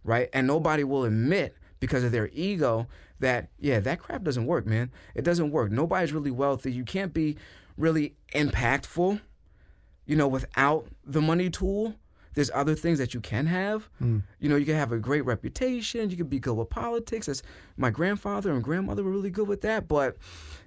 right? 0.02 0.28
And 0.34 0.46
nobody 0.46 0.84
will 0.84 1.04
admit 1.04 1.56
because 1.80 2.04
of 2.04 2.12
their 2.12 2.28
ego 2.32 2.86
that 3.20 3.48
yeah, 3.58 3.80
that 3.80 4.00
crap 4.00 4.22
doesn't 4.22 4.46
work, 4.46 4.66
man. 4.66 4.90
It 5.14 5.24
doesn't 5.24 5.50
work. 5.50 5.70
Nobody's 5.70 6.12
really 6.12 6.30
wealthy. 6.30 6.72
You 6.72 6.84
can't 6.84 7.14
be 7.14 7.36
really 7.78 8.16
impactful, 8.34 9.20
you 10.04 10.16
know, 10.16 10.28
without 10.28 10.88
the 11.04 11.22
money 11.22 11.48
tool. 11.48 11.94
There's 12.34 12.50
other 12.52 12.74
things 12.74 12.98
that 12.98 13.14
you 13.14 13.20
can 13.20 13.46
have. 13.46 13.88
Hmm. 13.98 14.20
You 14.40 14.48
know, 14.48 14.56
you 14.56 14.66
can 14.66 14.74
have 14.74 14.92
a 14.92 14.98
great 14.98 15.24
reputation. 15.24 16.10
You 16.10 16.16
can 16.16 16.26
be 16.26 16.40
good 16.40 16.54
with 16.54 16.70
politics. 16.70 17.28
As 17.28 17.42
my 17.76 17.90
grandfather 17.90 18.52
and 18.52 18.62
grandmother 18.62 19.02
were 19.02 19.10
really 19.10 19.30
good 19.30 19.48
with 19.48 19.62
that. 19.62 19.88
But, 19.88 20.16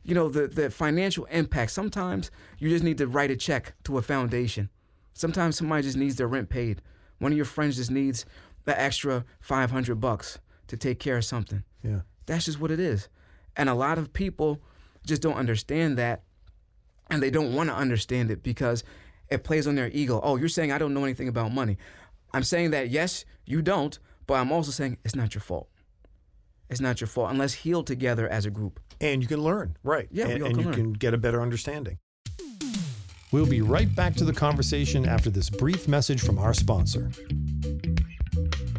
you 0.04 0.16
know, 0.16 0.30
the 0.30 0.48
the 0.48 0.70
financial 0.70 1.26
impact. 1.26 1.72
Sometimes 1.72 2.32
you 2.58 2.70
just 2.70 2.84
need 2.84 2.98
to 2.98 3.08
write 3.08 3.32
a 3.32 3.36
check 3.36 3.74
to 3.84 3.98
a 3.98 4.02
foundation. 4.02 4.70
Sometimes 5.14 5.58
somebody 5.58 5.84
just 5.84 5.98
needs 5.98 6.16
their 6.16 6.28
rent 6.28 6.50
paid. 6.50 6.82
One 7.20 7.32
of 7.32 7.36
your 7.36 7.46
friends 7.46 7.78
just 7.78 7.92
needs 7.92 8.26
the 8.66 8.80
extra 8.80 9.26
500 9.40 9.96
bucks 9.96 10.40
to 10.68 10.78
take 10.78 11.00
care 11.00 11.18
of 11.18 11.26
something. 11.26 11.64
Yeah. 11.84 12.02
That's 12.26 12.46
just 12.46 12.60
what 12.60 12.72
it 12.72 12.80
is. 12.80 13.08
And 13.56 13.70
a 13.70 13.74
lot 13.74 13.98
of 13.98 14.14
people 14.14 14.62
just 15.06 15.22
don't 15.22 15.36
understand 15.36 15.98
that 15.98 16.24
and 17.10 17.24
they 17.24 17.30
don't 17.30 17.54
want 17.54 17.70
to 17.70 17.76
understand 17.76 18.30
it 18.30 18.44
because 18.44 18.84
it 19.30 19.44
plays 19.44 19.68
on 19.68 19.76
their 19.76 19.90
ego. 19.90 20.20
Oh, 20.24 20.36
you're 20.38 20.50
saying 20.50 20.72
I 20.72 20.78
don't 20.78 20.94
know 20.94 21.04
anything 21.04 21.28
about 21.28 21.52
money. 21.52 21.78
I'm 22.34 22.44
saying 22.44 22.72
that 22.72 22.90
yes, 22.90 23.26
you 23.46 23.62
don't, 23.62 23.98
but 24.26 24.36
I'm 24.36 24.52
also 24.52 24.72
saying 24.72 24.98
it's 25.04 25.16
not 25.16 25.34
your 25.34 25.42
fault. 25.42 25.70
It's 26.70 26.82
not 26.82 27.00
your 27.00 27.08
fault 27.08 27.32
unless 27.32 27.54
healed 27.54 27.88
together 27.88 28.28
as 28.28 28.46
a 28.46 28.50
group. 28.50 28.80
And 29.00 29.22
you 29.22 29.28
can 29.28 29.42
learn, 29.42 29.78
right? 29.84 30.08
Yeah, 30.12 30.28
we 30.28 30.34
and, 30.34 30.44
all 30.44 30.48
and 30.48 30.56
can 30.58 30.64
you 30.66 30.72
learn. 30.72 30.76
can 30.84 30.94
get 30.94 31.14
a 31.14 31.18
better 31.18 31.42
understanding. 31.42 32.00
We'll 33.32 33.46
be 33.46 33.62
right 33.62 33.94
back 33.94 34.16
to 34.16 34.24
the 34.24 34.34
conversation 34.34 35.06
after 35.06 35.30
this 35.30 35.50
brief 35.50 35.88
message 35.88 36.22
from 36.22 36.38
our 36.40 36.54
sponsor. 36.54 37.12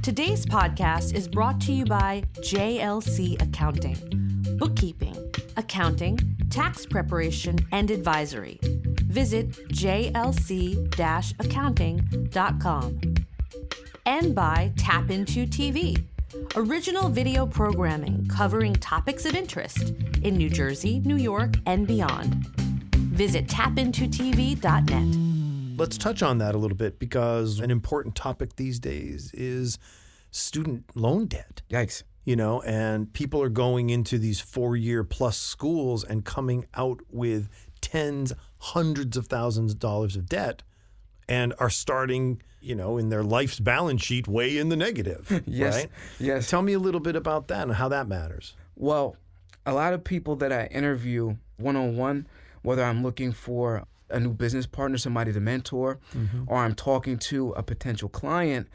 Today's 0.02 0.46
podcast 0.46 1.14
is 1.14 1.28
brought 1.28 1.60
to 1.62 1.72
you 1.72 1.84
by 1.84 2.24
JLC 2.40 3.40
Accounting. 3.42 3.96
bookkeeping, 4.58 5.14
accounting, 5.56 6.18
tax 6.50 6.86
preparation, 6.86 7.58
and 7.72 7.90
advisory. 7.90 8.58
Visit 9.08 9.50
jlc 9.68 11.40
accounting.com. 11.40 13.00
And 14.04 14.34
by 14.34 14.72
Tap 14.76 15.10
Into 15.10 15.46
TV, 15.46 16.04
original 16.56 17.08
video 17.08 17.46
programming 17.46 18.28
covering 18.28 18.74
topics 18.74 19.24
of 19.24 19.34
interest 19.34 19.94
in 20.22 20.36
New 20.36 20.50
Jersey, 20.50 21.00
New 21.00 21.16
York, 21.16 21.54
and 21.66 21.86
beyond. 21.86 22.34
Visit 22.94 23.46
tapintotv.net. 23.46 25.78
Let's 25.78 25.96
touch 25.96 26.22
on 26.22 26.36
that 26.38 26.54
a 26.54 26.58
little 26.58 26.76
bit 26.76 26.98
because 26.98 27.60
an 27.60 27.70
important 27.70 28.14
topic 28.14 28.56
these 28.56 28.78
days 28.78 29.30
is 29.32 29.78
student 30.30 30.84
loan 30.94 31.26
debt. 31.26 31.62
Yikes. 31.70 32.02
You 32.24 32.36
know, 32.36 32.60
and 32.62 33.10
people 33.14 33.42
are 33.42 33.48
going 33.48 33.88
into 33.88 34.18
these 34.18 34.38
four 34.38 34.76
year 34.76 35.02
plus 35.02 35.38
schools 35.38 36.04
and 36.04 36.26
coming 36.26 36.66
out 36.74 37.00
with 37.08 37.48
tens, 37.80 38.34
hundreds 38.58 39.16
of 39.16 39.26
thousands 39.26 39.72
of 39.72 39.78
dollars 39.78 40.16
of 40.16 40.26
debt 40.26 40.62
and 41.28 41.54
are 41.58 41.70
starting, 41.70 42.42
you 42.60 42.74
know, 42.74 42.96
in 42.96 43.08
their 43.08 43.22
life's 43.22 43.60
balance 43.60 44.02
sheet 44.02 44.26
way 44.26 44.56
in 44.58 44.68
the 44.68 44.76
negative. 44.76 45.42
Yes. 45.46 45.76
Right? 45.76 45.90
Yes. 46.18 46.50
Tell 46.50 46.62
me 46.62 46.72
a 46.72 46.78
little 46.78 47.00
bit 47.00 47.16
about 47.16 47.48
that 47.48 47.62
and 47.62 47.74
how 47.74 47.88
that 47.88 48.08
matters. 48.08 48.54
Well, 48.76 49.16
a 49.66 49.72
lot 49.72 49.92
of 49.92 50.04
people 50.04 50.36
that 50.36 50.52
I 50.52 50.66
interview 50.66 51.36
one 51.56 51.76
on 51.76 51.96
one, 51.96 52.26
whether 52.62 52.84
I'm 52.84 53.02
looking 53.02 53.32
for 53.32 53.84
a 54.10 54.20
new 54.20 54.32
business 54.32 54.66
partner, 54.66 54.98
somebody 54.98 55.32
to 55.32 55.40
mentor, 55.40 55.98
mm-hmm. 56.14 56.44
or 56.46 56.58
I'm 56.58 56.74
talking 56.74 57.18
to 57.18 57.52
a 57.52 57.62
potential 57.62 58.08
client, 58.08 58.68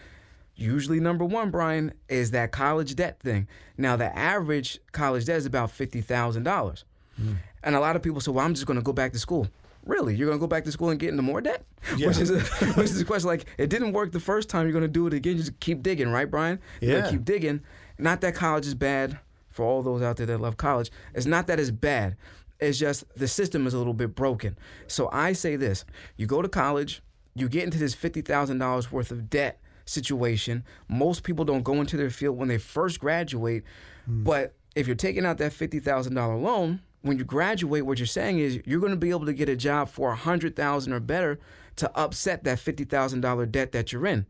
usually 0.55 0.99
number 0.99 1.25
one, 1.25 1.49
Brian, 1.49 1.93
is 2.07 2.31
that 2.31 2.51
college 2.51 2.95
debt 2.95 3.19
thing. 3.19 3.47
Now, 3.77 3.95
the 3.95 4.15
average 4.17 4.79
college 4.91 5.25
debt 5.25 5.37
is 5.37 5.45
about 5.45 5.69
$50,000. 5.69 6.83
Hmm. 7.15 7.33
And 7.63 7.75
a 7.75 7.79
lot 7.79 7.95
of 7.95 8.01
people 8.01 8.21
say, 8.21 8.31
well, 8.31 8.45
I'm 8.45 8.53
just 8.53 8.67
going 8.67 8.77
to 8.77 8.83
go 8.83 8.93
back 8.93 9.13
to 9.13 9.19
school. 9.19 9.47
Really? 9.85 10.15
You're 10.15 10.27
going 10.27 10.39
to 10.39 10.41
go 10.41 10.47
back 10.47 10.63
to 10.65 10.71
school 10.71 10.89
and 10.89 10.99
get 10.99 11.09
into 11.09 11.21
more 11.23 11.41
debt? 11.41 11.63
Yeah. 11.97 12.07
Which 12.09 12.17
is 12.19 12.29
a, 12.31 12.39
which 12.39 12.85
is 12.89 13.01
a 13.01 13.05
question 13.05 13.27
like, 13.27 13.45
it 13.57 13.69
didn't 13.69 13.91
work 13.91 14.13
the 14.13 14.19
first 14.19 14.49
time. 14.49 14.65
You're 14.65 14.71
going 14.71 14.83
to 14.83 14.87
do 14.87 15.05
it 15.07 15.13
again. 15.13 15.33
You 15.33 15.39
Just 15.39 15.59
keep 15.59 15.83
digging, 15.83 16.09
right, 16.09 16.29
Brian? 16.29 16.59
You're 16.79 16.99
Yeah. 16.99 17.09
keep 17.11 17.25
digging. 17.25 17.61
Not 17.99 18.21
that 18.21 18.35
college 18.35 18.65
is 18.65 18.73
bad 18.75 19.19
for 19.49 19.65
all 19.65 19.83
those 19.83 20.01
out 20.01 20.15
there 20.17 20.25
that 20.27 20.39
love 20.39 20.55
college. 20.57 20.89
It's 21.13 21.25
not 21.25 21.47
that 21.47 21.59
it's 21.59 21.71
bad. 21.71 22.15
It's 22.59 22.79
just 22.79 23.03
the 23.17 23.27
system 23.27 23.67
is 23.67 23.73
a 23.73 23.77
little 23.77 23.93
bit 23.93 24.15
broken. 24.15 24.57
So 24.87 25.09
I 25.11 25.33
say 25.33 25.57
this 25.57 25.83
you 26.15 26.25
go 26.25 26.41
to 26.41 26.47
college, 26.49 27.01
you 27.35 27.49
get 27.49 27.63
into 27.63 27.77
this 27.77 27.93
$50,000 27.93 28.91
worth 28.91 29.11
of 29.11 29.29
debt 29.29 29.59
situation. 29.85 30.63
Most 30.87 31.23
people 31.23 31.43
don't 31.45 31.63
go 31.63 31.81
into 31.81 31.97
their 31.97 32.09
field 32.09 32.37
when 32.37 32.47
they 32.47 32.57
first 32.57 32.99
graduate. 33.01 33.63
Hmm. 34.05 34.23
But 34.23 34.53
if 34.75 34.87
you're 34.87 34.95
taking 34.95 35.25
out 35.25 35.37
that 35.39 35.51
$50,000 35.51 36.41
loan, 36.41 36.79
when 37.03 37.17
you 37.17 37.25
graduate, 37.25 37.85
what 37.85 37.99
you're 37.99 38.07
saying 38.07 38.39
is 38.39 38.61
you're 38.65 38.79
going 38.79 38.91
to 38.91 38.97
be 38.97 39.09
able 39.09 39.25
to 39.25 39.33
get 39.33 39.49
a 39.49 39.55
job 39.57 39.89
for 39.89 40.07
a 40.09 40.15
100000 40.15 40.93
or 40.93 40.99
better 40.99 41.37
to 41.75 41.91
upset 41.97 42.45
that 42.45 42.57
$50,000 42.57 43.51
debt 43.51 43.73
that 43.73 43.91
you're 43.91 44.07
in. 44.07 44.25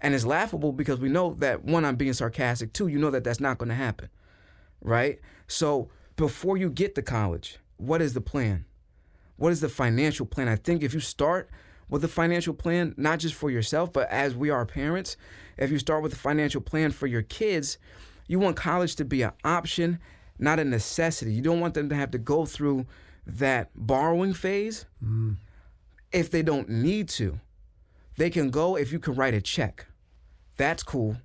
And 0.00 0.14
it's 0.14 0.26
laughable 0.26 0.72
because 0.72 1.00
we 1.00 1.08
know 1.08 1.34
that 1.34 1.64
one, 1.64 1.84
I'm 1.84 1.96
being 1.96 2.12
sarcastic. 2.12 2.72
Two, 2.72 2.86
you 2.86 2.98
know 2.98 3.10
that 3.10 3.24
that's 3.24 3.40
not 3.40 3.56
going 3.56 3.70
to 3.70 3.74
happen, 3.74 4.10
right? 4.82 5.20
So 5.46 5.88
before 6.16 6.58
you 6.58 6.70
get 6.70 6.94
to 6.96 7.02
college, 7.02 7.58
what 7.78 8.02
is 8.02 8.12
the 8.12 8.20
plan? 8.20 8.66
What 9.36 9.52
is 9.52 9.60
the 9.60 9.68
financial 9.70 10.26
plan? 10.26 10.48
I 10.48 10.56
think 10.56 10.82
if 10.82 10.92
you 10.92 11.00
start 11.00 11.48
with 11.88 12.04
a 12.04 12.08
financial 12.08 12.52
plan, 12.52 12.94
not 12.98 13.20
just 13.20 13.34
for 13.34 13.50
yourself, 13.50 13.90
but 13.90 14.10
as 14.10 14.34
we 14.34 14.50
are 14.50 14.66
parents, 14.66 15.16
if 15.56 15.70
you 15.70 15.78
start 15.78 16.02
with 16.02 16.12
a 16.12 16.16
financial 16.16 16.60
plan 16.60 16.90
for 16.90 17.06
your 17.06 17.22
kids, 17.22 17.78
you 18.26 18.38
want 18.38 18.56
college 18.56 18.96
to 18.96 19.04
be 19.04 19.22
an 19.22 19.32
option, 19.44 19.98
not 20.42 20.58
a 20.58 20.64
necessity. 20.64 21.32
You 21.32 21.40
don't 21.40 21.60
want 21.60 21.74
them 21.74 21.88
to 21.88 21.94
have 21.94 22.10
to 22.10 22.18
go 22.18 22.44
through 22.44 22.86
that 23.26 23.70
borrowing 23.74 24.34
phase 24.34 24.86
mm. 25.02 25.36
if 26.10 26.30
they 26.30 26.42
don't 26.42 26.68
need 26.68 27.08
to. 27.10 27.38
They 28.16 28.28
can 28.28 28.50
go 28.50 28.76
if 28.76 28.92
you 28.92 28.98
can 28.98 29.14
write 29.14 29.34
a 29.34 29.40
check. 29.40 29.86
That's 30.56 30.82
cool. 30.82 31.16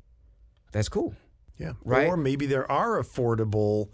That's 0.72 0.88
cool. 0.88 1.16
Yeah. 1.58 1.74
Right. 1.84 2.08
Or 2.08 2.16
maybe 2.16 2.46
there 2.46 2.70
are 2.72 3.02
affordable 3.02 3.90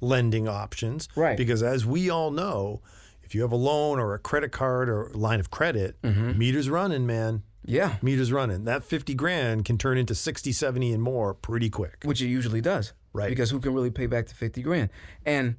lending 0.00 0.46
options. 0.46 1.08
Right. 1.16 1.36
Because 1.36 1.62
as 1.62 1.86
we 1.86 2.10
all 2.10 2.30
know, 2.30 2.82
if 3.22 3.34
you 3.34 3.42
have 3.42 3.52
a 3.52 3.56
loan 3.56 3.98
or 3.98 4.14
a 4.14 4.18
credit 4.18 4.52
card 4.52 4.88
or 4.88 5.10
line 5.14 5.40
of 5.40 5.50
credit, 5.50 6.00
mm-hmm. 6.02 6.38
meters 6.38 6.68
running, 6.68 7.06
man. 7.06 7.42
Yeah. 7.64 7.96
Meters 8.00 8.30
running. 8.30 8.64
That 8.64 8.84
50 8.84 9.14
grand 9.14 9.64
can 9.64 9.78
turn 9.78 9.98
into 9.98 10.14
60, 10.14 10.52
70 10.52 10.92
and 10.92 11.02
more 11.02 11.34
pretty 11.34 11.70
quick. 11.70 12.02
which 12.04 12.22
it 12.22 12.28
usually 12.28 12.60
does. 12.60 12.92
Right. 13.16 13.30
Because 13.30 13.50
who 13.50 13.60
can 13.60 13.72
really 13.72 13.90
pay 13.90 14.06
back 14.06 14.26
the 14.26 14.34
50 14.34 14.62
grand? 14.62 14.90
And 15.24 15.56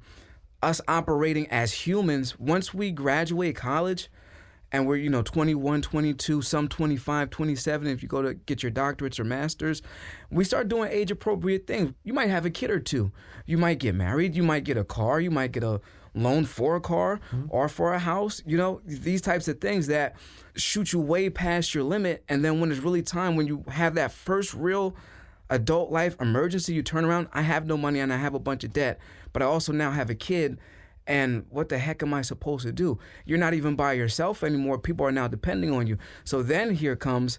us 0.62 0.80
operating 0.88 1.48
as 1.48 1.72
humans, 1.72 2.38
once 2.38 2.72
we 2.72 2.90
graduate 2.90 3.56
college 3.56 4.08
and 4.70 4.86
we're, 4.86 4.96
you 4.96 5.10
know, 5.10 5.22
21, 5.22 5.82
22, 5.82 6.42
some 6.42 6.68
25, 6.68 7.30
27, 7.30 7.86
if 7.88 8.02
you 8.02 8.08
go 8.08 8.22
to 8.22 8.34
get 8.34 8.62
your 8.62 8.70
doctorates 8.70 9.18
or 9.18 9.24
masters, 9.24 9.82
we 10.30 10.44
start 10.44 10.68
doing 10.68 10.90
age 10.92 11.10
appropriate 11.10 11.66
things. 11.66 11.94
You 12.04 12.12
might 12.12 12.28
have 12.28 12.44
a 12.44 12.50
kid 12.50 12.70
or 12.70 12.78
two. 12.78 13.10
You 13.46 13.58
might 13.58 13.78
get 13.78 13.94
married. 13.94 14.34
You 14.34 14.42
might 14.42 14.64
get 14.64 14.76
a 14.76 14.84
car. 14.84 15.20
You 15.20 15.30
might 15.30 15.52
get 15.52 15.64
a 15.64 15.80
loan 16.14 16.44
for 16.44 16.76
a 16.76 16.80
car 16.80 17.20
mm-hmm. 17.32 17.46
or 17.48 17.68
for 17.68 17.92
a 17.92 17.98
house. 17.98 18.42
You 18.46 18.56
know, 18.56 18.82
these 18.84 19.22
types 19.22 19.48
of 19.48 19.60
things 19.60 19.86
that 19.86 20.16
shoot 20.56 20.92
you 20.92 21.00
way 21.00 21.30
past 21.30 21.74
your 21.74 21.84
limit. 21.84 22.24
And 22.28 22.44
then 22.44 22.60
when 22.60 22.70
it's 22.70 22.80
really 22.80 23.02
time, 23.02 23.36
when 23.36 23.46
you 23.46 23.64
have 23.68 23.94
that 23.94 24.12
first 24.12 24.54
real 24.54 24.94
adult 25.50 25.90
life 25.90 26.16
emergency, 26.20 26.74
you 26.74 26.82
turn 26.82 27.04
around, 27.04 27.28
I 27.32 27.42
have 27.42 27.66
no 27.66 27.76
money 27.76 28.00
and 28.00 28.12
I 28.12 28.16
have 28.16 28.34
a 28.34 28.38
bunch 28.38 28.64
of 28.64 28.72
debt, 28.72 28.98
but 29.32 29.42
I 29.42 29.46
also 29.46 29.72
now 29.72 29.90
have 29.90 30.10
a 30.10 30.14
kid. 30.14 30.58
And 31.06 31.46
what 31.48 31.70
the 31.70 31.78
heck 31.78 32.02
am 32.02 32.12
I 32.12 32.20
supposed 32.20 32.66
to 32.66 32.72
do? 32.72 32.98
You're 33.24 33.38
not 33.38 33.54
even 33.54 33.76
by 33.76 33.94
yourself 33.94 34.44
anymore. 34.44 34.78
People 34.78 35.06
are 35.06 35.12
now 35.12 35.26
depending 35.26 35.72
on 35.72 35.86
you. 35.86 35.96
So 36.24 36.42
then 36.42 36.74
here 36.74 36.96
comes 36.96 37.38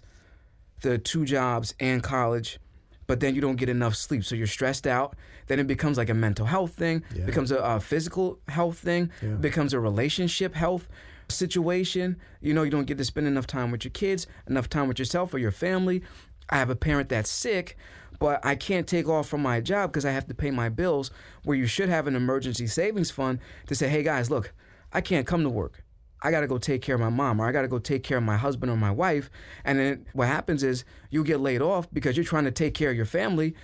the 0.82 0.98
two 0.98 1.24
jobs 1.24 1.74
and 1.78 2.02
college, 2.02 2.58
but 3.06 3.20
then 3.20 3.34
you 3.36 3.40
don't 3.40 3.56
get 3.56 3.68
enough 3.68 3.94
sleep. 3.94 4.24
So 4.24 4.34
you're 4.34 4.48
stressed 4.48 4.88
out. 4.88 5.14
Then 5.46 5.60
it 5.60 5.68
becomes 5.68 5.96
like 5.98 6.08
a 6.08 6.14
mental 6.14 6.46
health 6.46 6.72
thing, 6.72 7.04
Yeah. 7.14 7.26
becomes 7.26 7.52
a, 7.52 7.58
a 7.58 7.78
physical 7.78 8.40
health 8.48 8.78
thing, 8.78 9.10
Yeah. 9.22 9.34
becomes 9.34 9.72
a 9.72 9.78
relationship 9.78 10.54
health 10.56 10.88
situation. 11.28 12.16
You 12.40 12.54
know, 12.54 12.62
you 12.64 12.70
don't 12.70 12.86
get 12.86 12.98
to 12.98 13.04
spend 13.04 13.26
enough 13.28 13.46
time 13.46 13.70
with 13.70 13.84
your 13.84 13.92
kids, 13.92 14.26
enough 14.48 14.68
time 14.68 14.88
with 14.88 14.98
yourself 14.98 15.32
or 15.32 15.38
your 15.38 15.52
family. 15.52 16.02
I 16.50 16.58
have 16.58 16.68
a 16.70 16.76
parent 16.76 17.08
that's 17.08 17.30
sick, 17.30 17.76
but 18.18 18.44
I 18.44 18.54
can't 18.54 18.86
take 18.86 19.08
off 19.08 19.28
from 19.28 19.42
my 19.42 19.60
job 19.60 19.90
because 19.90 20.04
I 20.04 20.10
have 20.10 20.26
to 20.26 20.34
pay 20.34 20.50
my 20.50 20.68
bills. 20.68 21.10
Where 21.44 21.56
you 21.56 21.66
should 21.66 21.88
have 21.88 22.06
an 22.06 22.16
emergency 22.16 22.66
savings 22.66 23.10
fund 23.10 23.38
to 23.66 23.74
say, 23.74 23.88
hey 23.88 24.02
guys, 24.02 24.30
look, 24.30 24.52
I 24.92 25.00
can't 25.00 25.26
come 25.26 25.42
to 25.42 25.48
work. 25.48 25.84
I 26.22 26.30
got 26.30 26.40
to 26.40 26.46
go 26.46 26.58
take 26.58 26.82
care 26.82 26.96
of 26.96 27.00
my 27.00 27.08
mom 27.08 27.40
or 27.40 27.46
I 27.46 27.52
got 27.52 27.62
to 27.62 27.68
go 27.68 27.78
take 27.78 28.02
care 28.02 28.18
of 28.18 28.24
my 28.24 28.36
husband 28.36 28.70
or 28.70 28.76
my 28.76 28.90
wife. 28.90 29.30
And 29.64 29.78
then 29.78 30.06
what 30.12 30.28
happens 30.28 30.62
is 30.62 30.84
you 31.08 31.24
get 31.24 31.40
laid 31.40 31.62
off 31.62 31.88
because 31.92 32.16
you're 32.16 32.24
trying 32.24 32.44
to 32.44 32.50
take 32.50 32.74
care 32.74 32.90
of 32.90 32.96
your 32.96 33.06
family. 33.06 33.54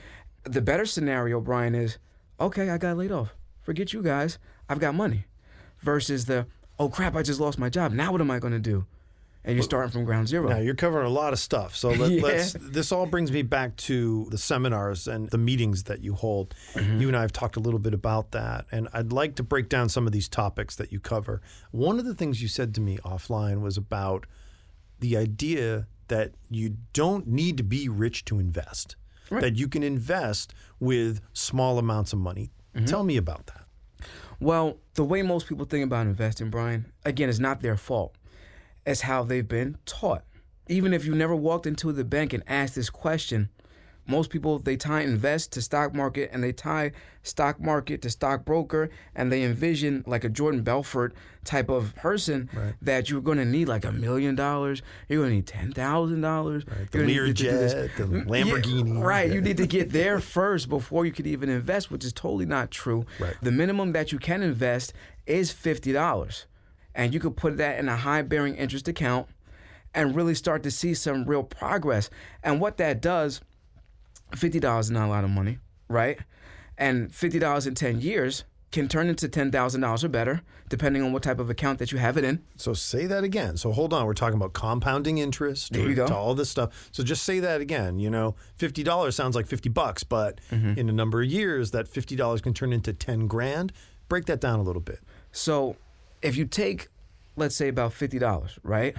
The 0.44 0.62
better 0.62 0.86
scenario, 0.86 1.40
Brian, 1.40 1.74
is 1.74 1.98
okay, 2.40 2.70
I 2.70 2.78
got 2.78 2.96
laid 2.96 3.12
off. 3.12 3.34
Forget 3.60 3.92
you 3.92 4.02
guys. 4.02 4.38
I've 4.68 4.80
got 4.80 4.94
money. 4.94 5.26
Versus 5.80 6.24
the, 6.24 6.46
oh 6.78 6.88
crap, 6.88 7.14
I 7.14 7.22
just 7.22 7.40
lost 7.40 7.58
my 7.58 7.68
job. 7.68 7.92
Now 7.92 8.12
what 8.12 8.20
am 8.22 8.30
I 8.30 8.38
to 8.38 8.58
do? 8.58 8.86
And 9.46 9.54
you're 9.54 9.62
starting 9.62 9.92
from 9.92 10.04
ground 10.04 10.26
zero. 10.26 10.48
Now 10.48 10.58
you're 10.58 10.74
covering 10.74 11.06
a 11.06 11.10
lot 11.10 11.32
of 11.32 11.38
stuff. 11.38 11.76
So 11.76 11.90
let, 11.90 12.10
Yeah. 12.16 12.22
let's. 12.22 12.52
This 12.54 12.90
all 12.90 13.06
brings 13.06 13.30
me 13.30 13.42
back 13.42 13.76
to 13.76 14.26
the 14.30 14.38
seminars 14.38 15.06
and 15.06 15.30
the 15.30 15.38
meetings 15.38 15.84
that 15.84 16.02
you 16.02 16.14
hold. 16.14 16.54
Mm-hmm. 16.74 17.00
You 17.00 17.08
and 17.08 17.16
I 17.16 17.20
have 17.20 17.32
talked 17.32 17.54
a 17.56 17.60
little 17.60 17.78
bit 17.78 17.94
about 17.94 18.32
that, 18.32 18.66
and 18.72 18.88
I'd 18.92 19.12
like 19.12 19.36
to 19.36 19.44
break 19.44 19.68
down 19.68 19.88
some 19.88 20.04
of 20.06 20.12
these 20.12 20.28
topics 20.28 20.74
that 20.76 20.90
you 20.90 20.98
cover. 20.98 21.40
One 21.70 21.98
of 22.00 22.04
the 22.04 22.14
things 22.14 22.42
you 22.42 22.48
said 22.48 22.74
to 22.74 22.80
me 22.80 22.98
offline 23.04 23.60
was 23.60 23.76
about 23.76 24.26
the 24.98 25.16
idea 25.16 25.86
that 26.08 26.32
you 26.50 26.76
don't 26.92 27.26
need 27.28 27.56
to 27.58 27.62
be 27.62 27.88
rich 27.88 28.24
to 28.26 28.38
invest. 28.40 28.96
Right. 29.30 29.40
That 29.40 29.56
you 29.56 29.68
can 29.68 29.82
invest 29.82 30.54
with 30.80 31.20
small 31.32 31.78
amounts 31.78 32.12
of 32.12 32.18
money. 32.18 32.50
Mm-hmm. 32.74 32.86
Tell 32.86 33.04
me 33.04 33.16
about 33.16 33.46
that. 33.46 33.62
Well, 34.38 34.76
the 34.94 35.04
way 35.04 35.22
most 35.22 35.48
people 35.48 35.64
think 35.66 35.84
about 35.84 36.06
investing, 36.06 36.50
Brian, 36.50 36.92
again, 37.04 37.28
is 37.28 37.40
not 37.40 37.60
their 37.60 37.76
fault. 37.76 38.14
It's 38.86 39.02
how 39.02 39.24
they've 39.24 39.46
been 39.46 39.76
taught. 39.84 40.22
Even 40.68 40.94
if 40.94 41.04
you 41.04 41.14
never 41.14 41.34
walked 41.36 41.66
into 41.66 41.92
the 41.92 42.04
bank 42.04 42.32
and 42.32 42.42
asked 42.46 42.74
this 42.76 42.90
question, 42.90 43.50
most 44.08 44.30
people 44.30 44.58
they 44.60 44.76
tie 44.76 45.00
invest 45.00 45.52
to 45.52 45.60
stock 45.62 45.92
market 45.92 46.30
and 46.32 46.42
they 46.42 46.52
tie 46.52 46.92
stock 47.24 47.60
market 47.60 48.02
to 48.02 48.10
stock 48.10 48.44
broker 48.44 48.88
and 49.16 49.32
they 49.32 49.42
envision 49.42 50.04
like 50.06 50.22
a 50.22 50.28
Jordan 50.28 50.62
Belfort 50.62 51.12
type 51.44 51.68
of 51.68 51.94
person 51.96 52.48
that 52.80 53.10
you're 53.10 53.20
going 53.20 53.38
to 53.38 53.44
need 53.44 53.66
like 53.66 53.84
a 53.84 53.90
million 53.90 54.36
dollars, 54.36 54.82
you're 55.08 55.20
going 55.20 55.30
to 55.30 55.36
need 55.36 55.46
ten 55.48 55.72
thousand 55.72 56.20
dollars, 56.20 56.64
The 56.92 56.98
Learjet, 56.98 57.96
the 57.96 58.04
mm, 58.04 58.26
Lamborghini. 58.26 59.02
right? 59.02 59.30
You 59.30 59.40
need 59.40 59.56
to 59.56 59.66
get 59.66 59.90
there 59.90 60.20
first 60.38 60.68
before 60.68 61.04
you 61.04 61.10
could 61.12 61.26
even 61.26 61.48
invest, 61.48 61.90
which 61.90 62.04
is 62.04 62.12
totally 62.12 62.46
not 62.46 62.70
true. 62.70 63.06
Right. 63.18 63.34
The 63.42 63.50
minimum 63.52 63.92
that 63.92 64.12
you 64.12 64.18
can 64.18 64.42
invest 64.42 64.92
is 65.26 65.50
fifty 65.50 65.92
dollars, 65.92 66.46
and 66.96 67.14
you 67.14 67.20
could 67.20 67.36
put 67.36 67.56
that 67.58 67.78
in 67.78 67.88
a 67.88 67.96
high 67.96 68.22
bearing 68.22 68.56
interest 68.56 68.88
account 68.88 69.28
and 69.94 70.16
really 70.16 70.34
start 70.34 70.62
to 70.64 70.70
see 70.70 70.92
some 70.94 71.24
real 71.24 71.44
progress. 71.44 72.10
And 72.42 72.60
what 72.60 72.76
that 72.78 73.00
does, 73.00 73.40
fifty 74.34 74.58
dollars 74.60 74.86
is 74.86 74.90
not 74.90 75.06
a 75.06 75.10
lot 75.10 75.24
of 75.24 75.30
money, 75.30 75.58
right? 75.88 76.18
And 76.76 77.14
fifty 77.14 77.38
dollars 77.38 77.66
in 77.66 77.74
ten 77.74 78.00
years 78.00 78.44
can 78.72 78.88
turn 78.88 79.08
into 79.08 79.28
$10,000 79.28 80.04
or 80.04 80.08
better, 80.08 80.42
depending 80.68 81.00
on 81.00 81.12
what 81.12 81.22
type 81.22 81.38
of 81.38 81.48
account 81.48 81.78
that 81.78 81.92
you 81.92 81.98
have 81.98 82.18
it 82.18 82.24
in. 82.24 82.42
So 82.56 82.74
say 82.74 83.06
that 83.06 83.22
again. 83.24 83.56
So 83.56 83.70
hold 83.70 83.94
on. 83.94 84.04
We're 84.04 84.12
talking 84.12 84.34
about 84.36 84.52
compounding 84.54 85.16
interest 85.18 85.72
There 85.72 85.88
you 85.88 85.94
go. 85.94 86.06
to 86.08 86.14
all 86.14 86.34
this 86.34 86.50
stuff. 86.50 86.88
So 86.92 87.02
just 87.04 87.22
say 87.22 87.38
that 87.40 87.60
again. 87.60 88.00
You 88.00 88.10
know, 88.10 88.34
fifty 88.56 88.82
dollars 88.82 89.14
sounds 89.16 89.36
like 89.36 89.46
fifty 89.46 89.68
bucks, 89.68 90.02
but 90.02 90.40
Mm-hmm. 90.50 90.78
in 90.78 90.88
a 90.88 90.92
number 90.92 91.22
of 91.22 91.28
years, 91.28 91.70
that 91.70 91.86
fifty 91.88 92.16
dollars 92.16 92.40
can 92.40 92.52
turn 92.52 92.72
into 92.72 92.92
ten 92.92 93.26
grand. 93.28 93.72
Break 94.08 94.26
that 94.26 94.40
down 94.40 94.58
a 94.58 94.62
little 94.62 94.82
bit. 94.82 95.00
So 95.32 95.76
if 96.22 96.36
you 96.36 96.44
take, 96.46 96.88
let's 97.36 97.54
say, 97.56 97.68
about 97.68 97.92
$50, 97.92 98.58
right? 98.62 98.96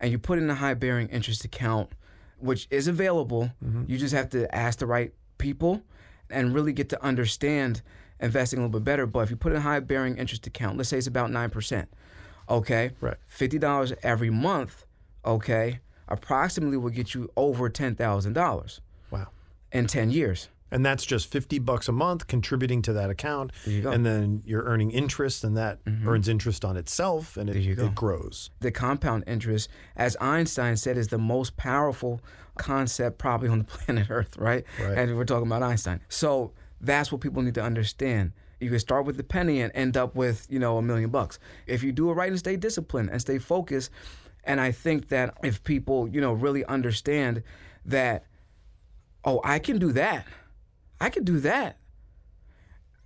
And 0.00 0.10
you 0.10 0.18
put 0.18 0.38
in 0.38 0.48
a 0.48 0.54
high 0.54 0.74
bearing 0.74 1.08
interest 1.08 1.44
account, 1.44 1.90
which 2.38 2.66
is 2.70 2.88
available, 2.88 3.50
mm-hmm. 3.64 3.84
you 3.86 3.98
just 3.98 4.14
have 4.14 4.30
to 4.30 4.52
ask 4.54 4.78
the 4.78 4.86
right 4.86 5.12
people 5.38 5.82
and 6.30 6.54
really 6.54 6.72
get 6.72 6.88
to 6.90 7.04
understand 7.04 7.82
investing 8.20 8.58
a 8.58 8.62
little 8.62 8.80
bit 8.80 8.84
better. 8.84 9.06
But 9.06 9.20
if 9.20 9.30
you 9.30 9.36
put 9.36 9.52
in 9.52 9.58
a 9.58 9.62
high 9.62 9.80
bearing 9.80 10.16
interest 10.16 10.46
account, 10.46 10.76
let's 10.76 10.88
say 10.88 10.98
it's 10.98 11.06
about 11.06 11.30
9%, 11.30 11.86
okay? 12.48 12.92
Right. 13.00 13.16
$50 13.30 13.94
every 14.02 14.30
month, 14.30 14.84
okay, 15.24 15.80
approximately 16.08 16.76
will 16.76 16.90
get 16.90 17.14
you 17.14 17.30
over 17.36 17.68
$10,000 17.70 18.80
Wow. 19.10 19.28
in 19.72 19.86
10 19.86 20.10
years. 20.10 20.48
And 20.70 20.86
that's 20.86 21.04
just 21.04 21.30
50 21.30 21.58
bucks 21.58 21.88
a 21.88 21.92
month 21.92 22.26
contributing 22.26 22.82
to 22.82 22.92
that 22.92 23.10
account. 23.10 23.52
There 23.64 23.74
you 23.74 23.82
go. 23.82 23.88
Mm-hmm. 23.88 23.94
And 23.94 24.06
then 24.06 24.42
you're 24.44 24.62
earning 24.64 24.90
interest, 24.90 25.44
and 25.44 25.56
that 25.56 25.80
earns 26.06 26.28
interest 26.28 26.64
on 26.64 26.76
itself, 26.76 27.36
and 27.36 27.50
it, 27.50 27.56
it 27.56 27.94
grows. 27.94 28.50
the 28.60 28.70
compound 28.70 29.24
interest, 29.26 29.68
as 29.96 30.16
Einstein 30.20 30.76
said, 30.76 30.96
is 30.96 31.08
the 31.08 31.18
most 31.18 31.56
powerful 31.56 32.20
concept 32.56 33.18
probably 33.18 33.48
on 33.48 33.58
the 33.58 33.64
planet 33.64 34.08
Earth, 34.10 34.36
right? 34.36 34.64
Right. 34.80 34.98
And 34.98 35.16
we're 35.16 35.24
talking 35.24 35.46
about 35.46 35.62
Einstein. 35.62 36.00
So 36.08 36.52
that's 36.80 37.10
what 37.10 37.20
people 37.20 37.42
need 37.42 37.54
to 37.54 37.62
understand. 37.62 38.32
You 38.60 38.68
can 38.68 38.78
start 38.78 39.06
with 39.06 39.16
the 39.16 39.24
penny 39.24 39.60
and 39.62 39.72
end 39.74 39.96
up 39.96 40.14
with, 40.14 40.46
you 40.50 40.58
know, 40.58 40.76
a 40.76 40.82
million 40.82 41.10
bucks. 41.10 41.38
If 41.66 41.82
you 41.82 41.92
do 41.92 42.10
it 42.10 42.14
right 42.14 42.28
and 42.28 42.38
stay 42.38 42.56
disciplined 42.56 43.10
and 43.10 43.20
stay 43.20 43.38
focused. 43.38 43.90
And 44.44 44.60
I 44.60 44.72
think 44.72 45.08
that 45.08 45.34
if 45.42 45.62
people, 45.64 46.08
you 46.08 46.20
know, 46.20 46.32
really 46.32 46.64
understand 46.66 47.42
that, 47.86 48.24
oh, 49.24 49.40
I 49.44 49.58
can 49.58 49.78
do 49.78 49.92
that. 49.92 50.26
I 51.00 51.10
could 51.10 51.24
do 51.24 51.40
that 51.40 51.80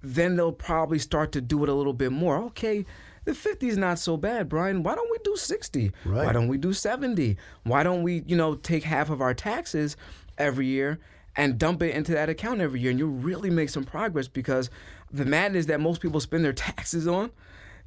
then 0.05 0.37
they'll 0.37 0.53
probably 0.53 0.99
start 0.99 1.33
to 1.33 1.41
do 1.41 1.63
it 1.63 1.69
a 1.69 1.75
little 1.75 1.95
bit 1.95 2.13
more. 2.13 2.37
Okay, 2.45 2.85
the 3.25 3.35
50 3.35 3.69
is 3.69 3.79
not 3.79 3.99
so 3.99 4.17
bad, 4.17 4.49
Brian. 4.49 4.83
Why 4.83 4.95
don't 4.95 5.11
we 5.11 5.19
do 5.25 5.35
60? 5.37 5.93
Right. 6.05 6.27
Why 6.27 6.33
don't 6.33 6.49
we 6.49 6.59
do 6.59 6.73
70? 6.73 7.37
Why 7.63 7.83
don't 7.83 8.03
we, 8.03 8.23
you 8.27 8.37
know, 8.37 8.55
take 8.55 8.85
half 8.85 9.09
of 9.09 9.23
our 9.23 9.33
taxes 9.33 9.97
every 10.37 10.67
year 10.67 11.01
and 11.37 11.59
dump 11.59 11.83
it 11.83 11.95
into 11.95 12.13
that 12.13 12.29
account 12.29 12.61
every 12.61 12.81
year 12.81 12.91
and 12.91 12.99
you'll 12.99 13.09
really 13.09 13.51
make 13.51 13.69
some 13.69 13.85
progress 13.85 14.29
because 14.29 14.71
the 15.11 15.25
madness 15.25 15.67
that 15.67 15.81
most 15.81 16.01
people 16.01 16.21
spend 16.21 16.45
their 16.45 16.53
taxes 16.53 17.09
on 17.09 17.31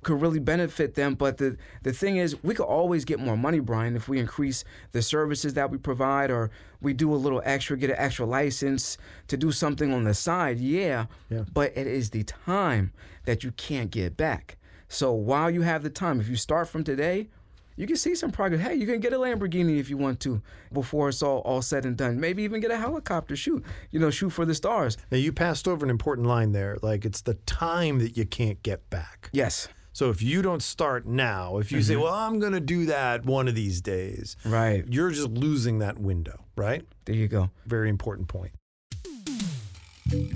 could 0.08 0.22
really 0.22 0.40
benefit 0.40 0.96
them. 0.96 1.14
But 1.16 1.38
the 1.38 1.58
the 1.84 1.94
thing 1.94 2.18
is, 2.18 2.42
we 2.44 2.56
could 2.56 2.66
always 2.66 3.06
get 3.06 3.20
more 3.20 3.38
money, 3.38 3.60
Brian, 3.60 3.96
if 3.96 4.08
we 4.10 4.20
increase 4.20 4.64
the 4.94 5.02
services 5.02 5.54
that 5.54 5.70
we 5.70 5.78
provide, 5.78 6.32
or 6.32 6.50
we 6.82 6.94
do 6.94 7.14
a 7.14 7.16
little 7.26 7.42
extra, 7.46 7.78
get 7.78 7.90
an 7.92 7.98
extra 8.00 8.26
license 8.26 8.98
to 9.28 9.38
do 9.38 9.52
something 9.52 9.94
on 9.94 10.04
the 10.06 10.14
side. 10.14 10.60
Yeah, 10.60 11.06
Yeah. 11.30 11.44
but 11.54 11.76
it 11.78 11.86
is 11.88 12.10
the 12.12 12.24
time 12.24 12.92
that 13.26 13.44
you 13.44 13.52
can't 13.52 13.92
get 13.92 14.18
back. 14.18 14.58
So 14.88 15.12
while 15.12 15.52
you 15.52 15.62
have 15.64 15.84
the 15.84 15.90
time, 15.90 16.20
if 16.22 16.30
you 16.30 16.38
start 16.38 16.70
from 16.70 16.84
today, 16.84 17.28
you 17.76 17.86
can 17.86 17.98
see 17.98 18.16
some 18.16 18.32
progress. 18.32 18.62
Hey, 18.62 18.74
you 18.76 18.88
can 18.88 19.00
get 19.00 19.14
a 19.14 19.18
Lamborghini 19.18 19.78
if 19.80 19.88
you 19.90 19.98
want 19.98 20.20
to 20.22 20.42
before 20.74 21.10
it's 21.10 21.22
all, 21.22 21.40
all 21.40 21.62
said 21.62 21.86
and 21.86 21.96
done. 21.98 22.20
Maybe 22.20 22.42
even 22.44 22.60
get 22.62 22.72
a 22.72 22.78
helicopter, 22.78 23.36
shoot, 23.36 23.64
you 23.92 24.00
know, 24.00 24.10
shoot 24.10 24.32
for 24.32 24.46
the 24.46 24.56
stars. 24.56 24.98
Now, 25.12 25.18
you 25.18 25.32
passed 25.32 25.68
over 25.68 25.86
an 25.86 25.92
important 25.92 26.26
line 26.28 26.54
there. 26.54 26.78
Like, 26.82 27.06
it's 27.06 27.22
the 27.22 27.36
time 27.46 28.00
that 28.00 28.18
you 28.18 28.26
can't 28.26 28.64
get 28.64 28.90
back. 28.90 29.30
Yes. 29.32 29.68
So 29.98 30.12
if 30.12 30.22
you 30.22 30.44
don't 30.44 30.62
start 30.62 31.08
now, 31.08 31.58
if 31.58 31.72
you 31.72 31.82
say, 31.82 31.96
mm-hmm. 31.96 32.04
well, 32.04 32.14
I'm 32.14 32.38
going 32.38 32.54
to 32.54 32.60
do 32.60 32.86
that 32.86 33.26
one 33.26 33.48
of 33.48 33.56
these 33.56 33.82
days, 33.82 34.38
Right. 34.46 34.86
you're 34.88 35.10
just 35.10 35.30
losing 35.30 35.80
that 35.80 35.98
window, 35.98 36.46
right? 36.56 36.86
There 37.06 37.16
you 37.16 37.28
go. 37.28 37.50
Very 37.66 37.90
important 37.90 38.28
point. 38.28 38.52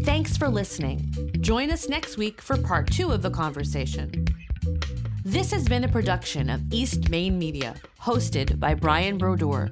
Thanks 0.04 0.36
for 0.36 0.50
listening. 0.50 1.14
Join 1.42 1.70
us 1.70 1.88
next 1.88 2.18
week 2.18 2.42
for 2.42 2.58
part 2.58 2.90
two 2.90 3.12
of 3.12 3.22
the 3.22 3.30
conversation. 3.30 4.26
This 5.24 5.52
has 5.52 5.68
been 5.68 5.84
a 5.84 5.90
production 5.90 6.50
of 6.50 6.64
East 6.74 7.10
Main 7.12 7.38
Media, 7.38 7.76
hosted 8.02 8.60
by 8.60 8.74
Brian 8.74 9.20
Brodeur. 9.20 9.70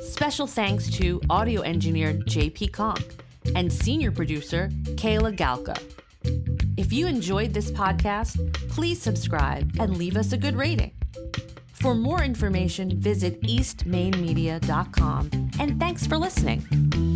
Special 0.00 0.46
thanks 0.46 0.88
to 0.92 1.20
audio 1.28 1.60
engineer 1.60 2.14
JP 2.14 2.72
Conk 2.72 3.22
and 3.54 3.70
senior 3.70 4.10
producer 4.10 4.70
Kayla 4.94 5.36
Galka. 5.36 5.78
If 6.76 6.92
you 6.92 7.06
enjoyed 7.06 7.54
this 7.54 7.70
podcast, 7.70 8.52
please 8.68 9.00
subscribe 9.00 9.72
and 9.78 9.96
leave 9.96 10.16
us 10.16 10.32
a 10.32 10.36
good 10.36 10.56
rating. 10.56 10.92
For 11.72 11.94
more 11.94 12.22
information, 12.22 13.00
visit 13.00 13.40
eastmainmedia.com 13.42 15.30
and 15.58 15.80
thanks 15.80 16.06
for 16.06 16.18
listening. 16.18 17.15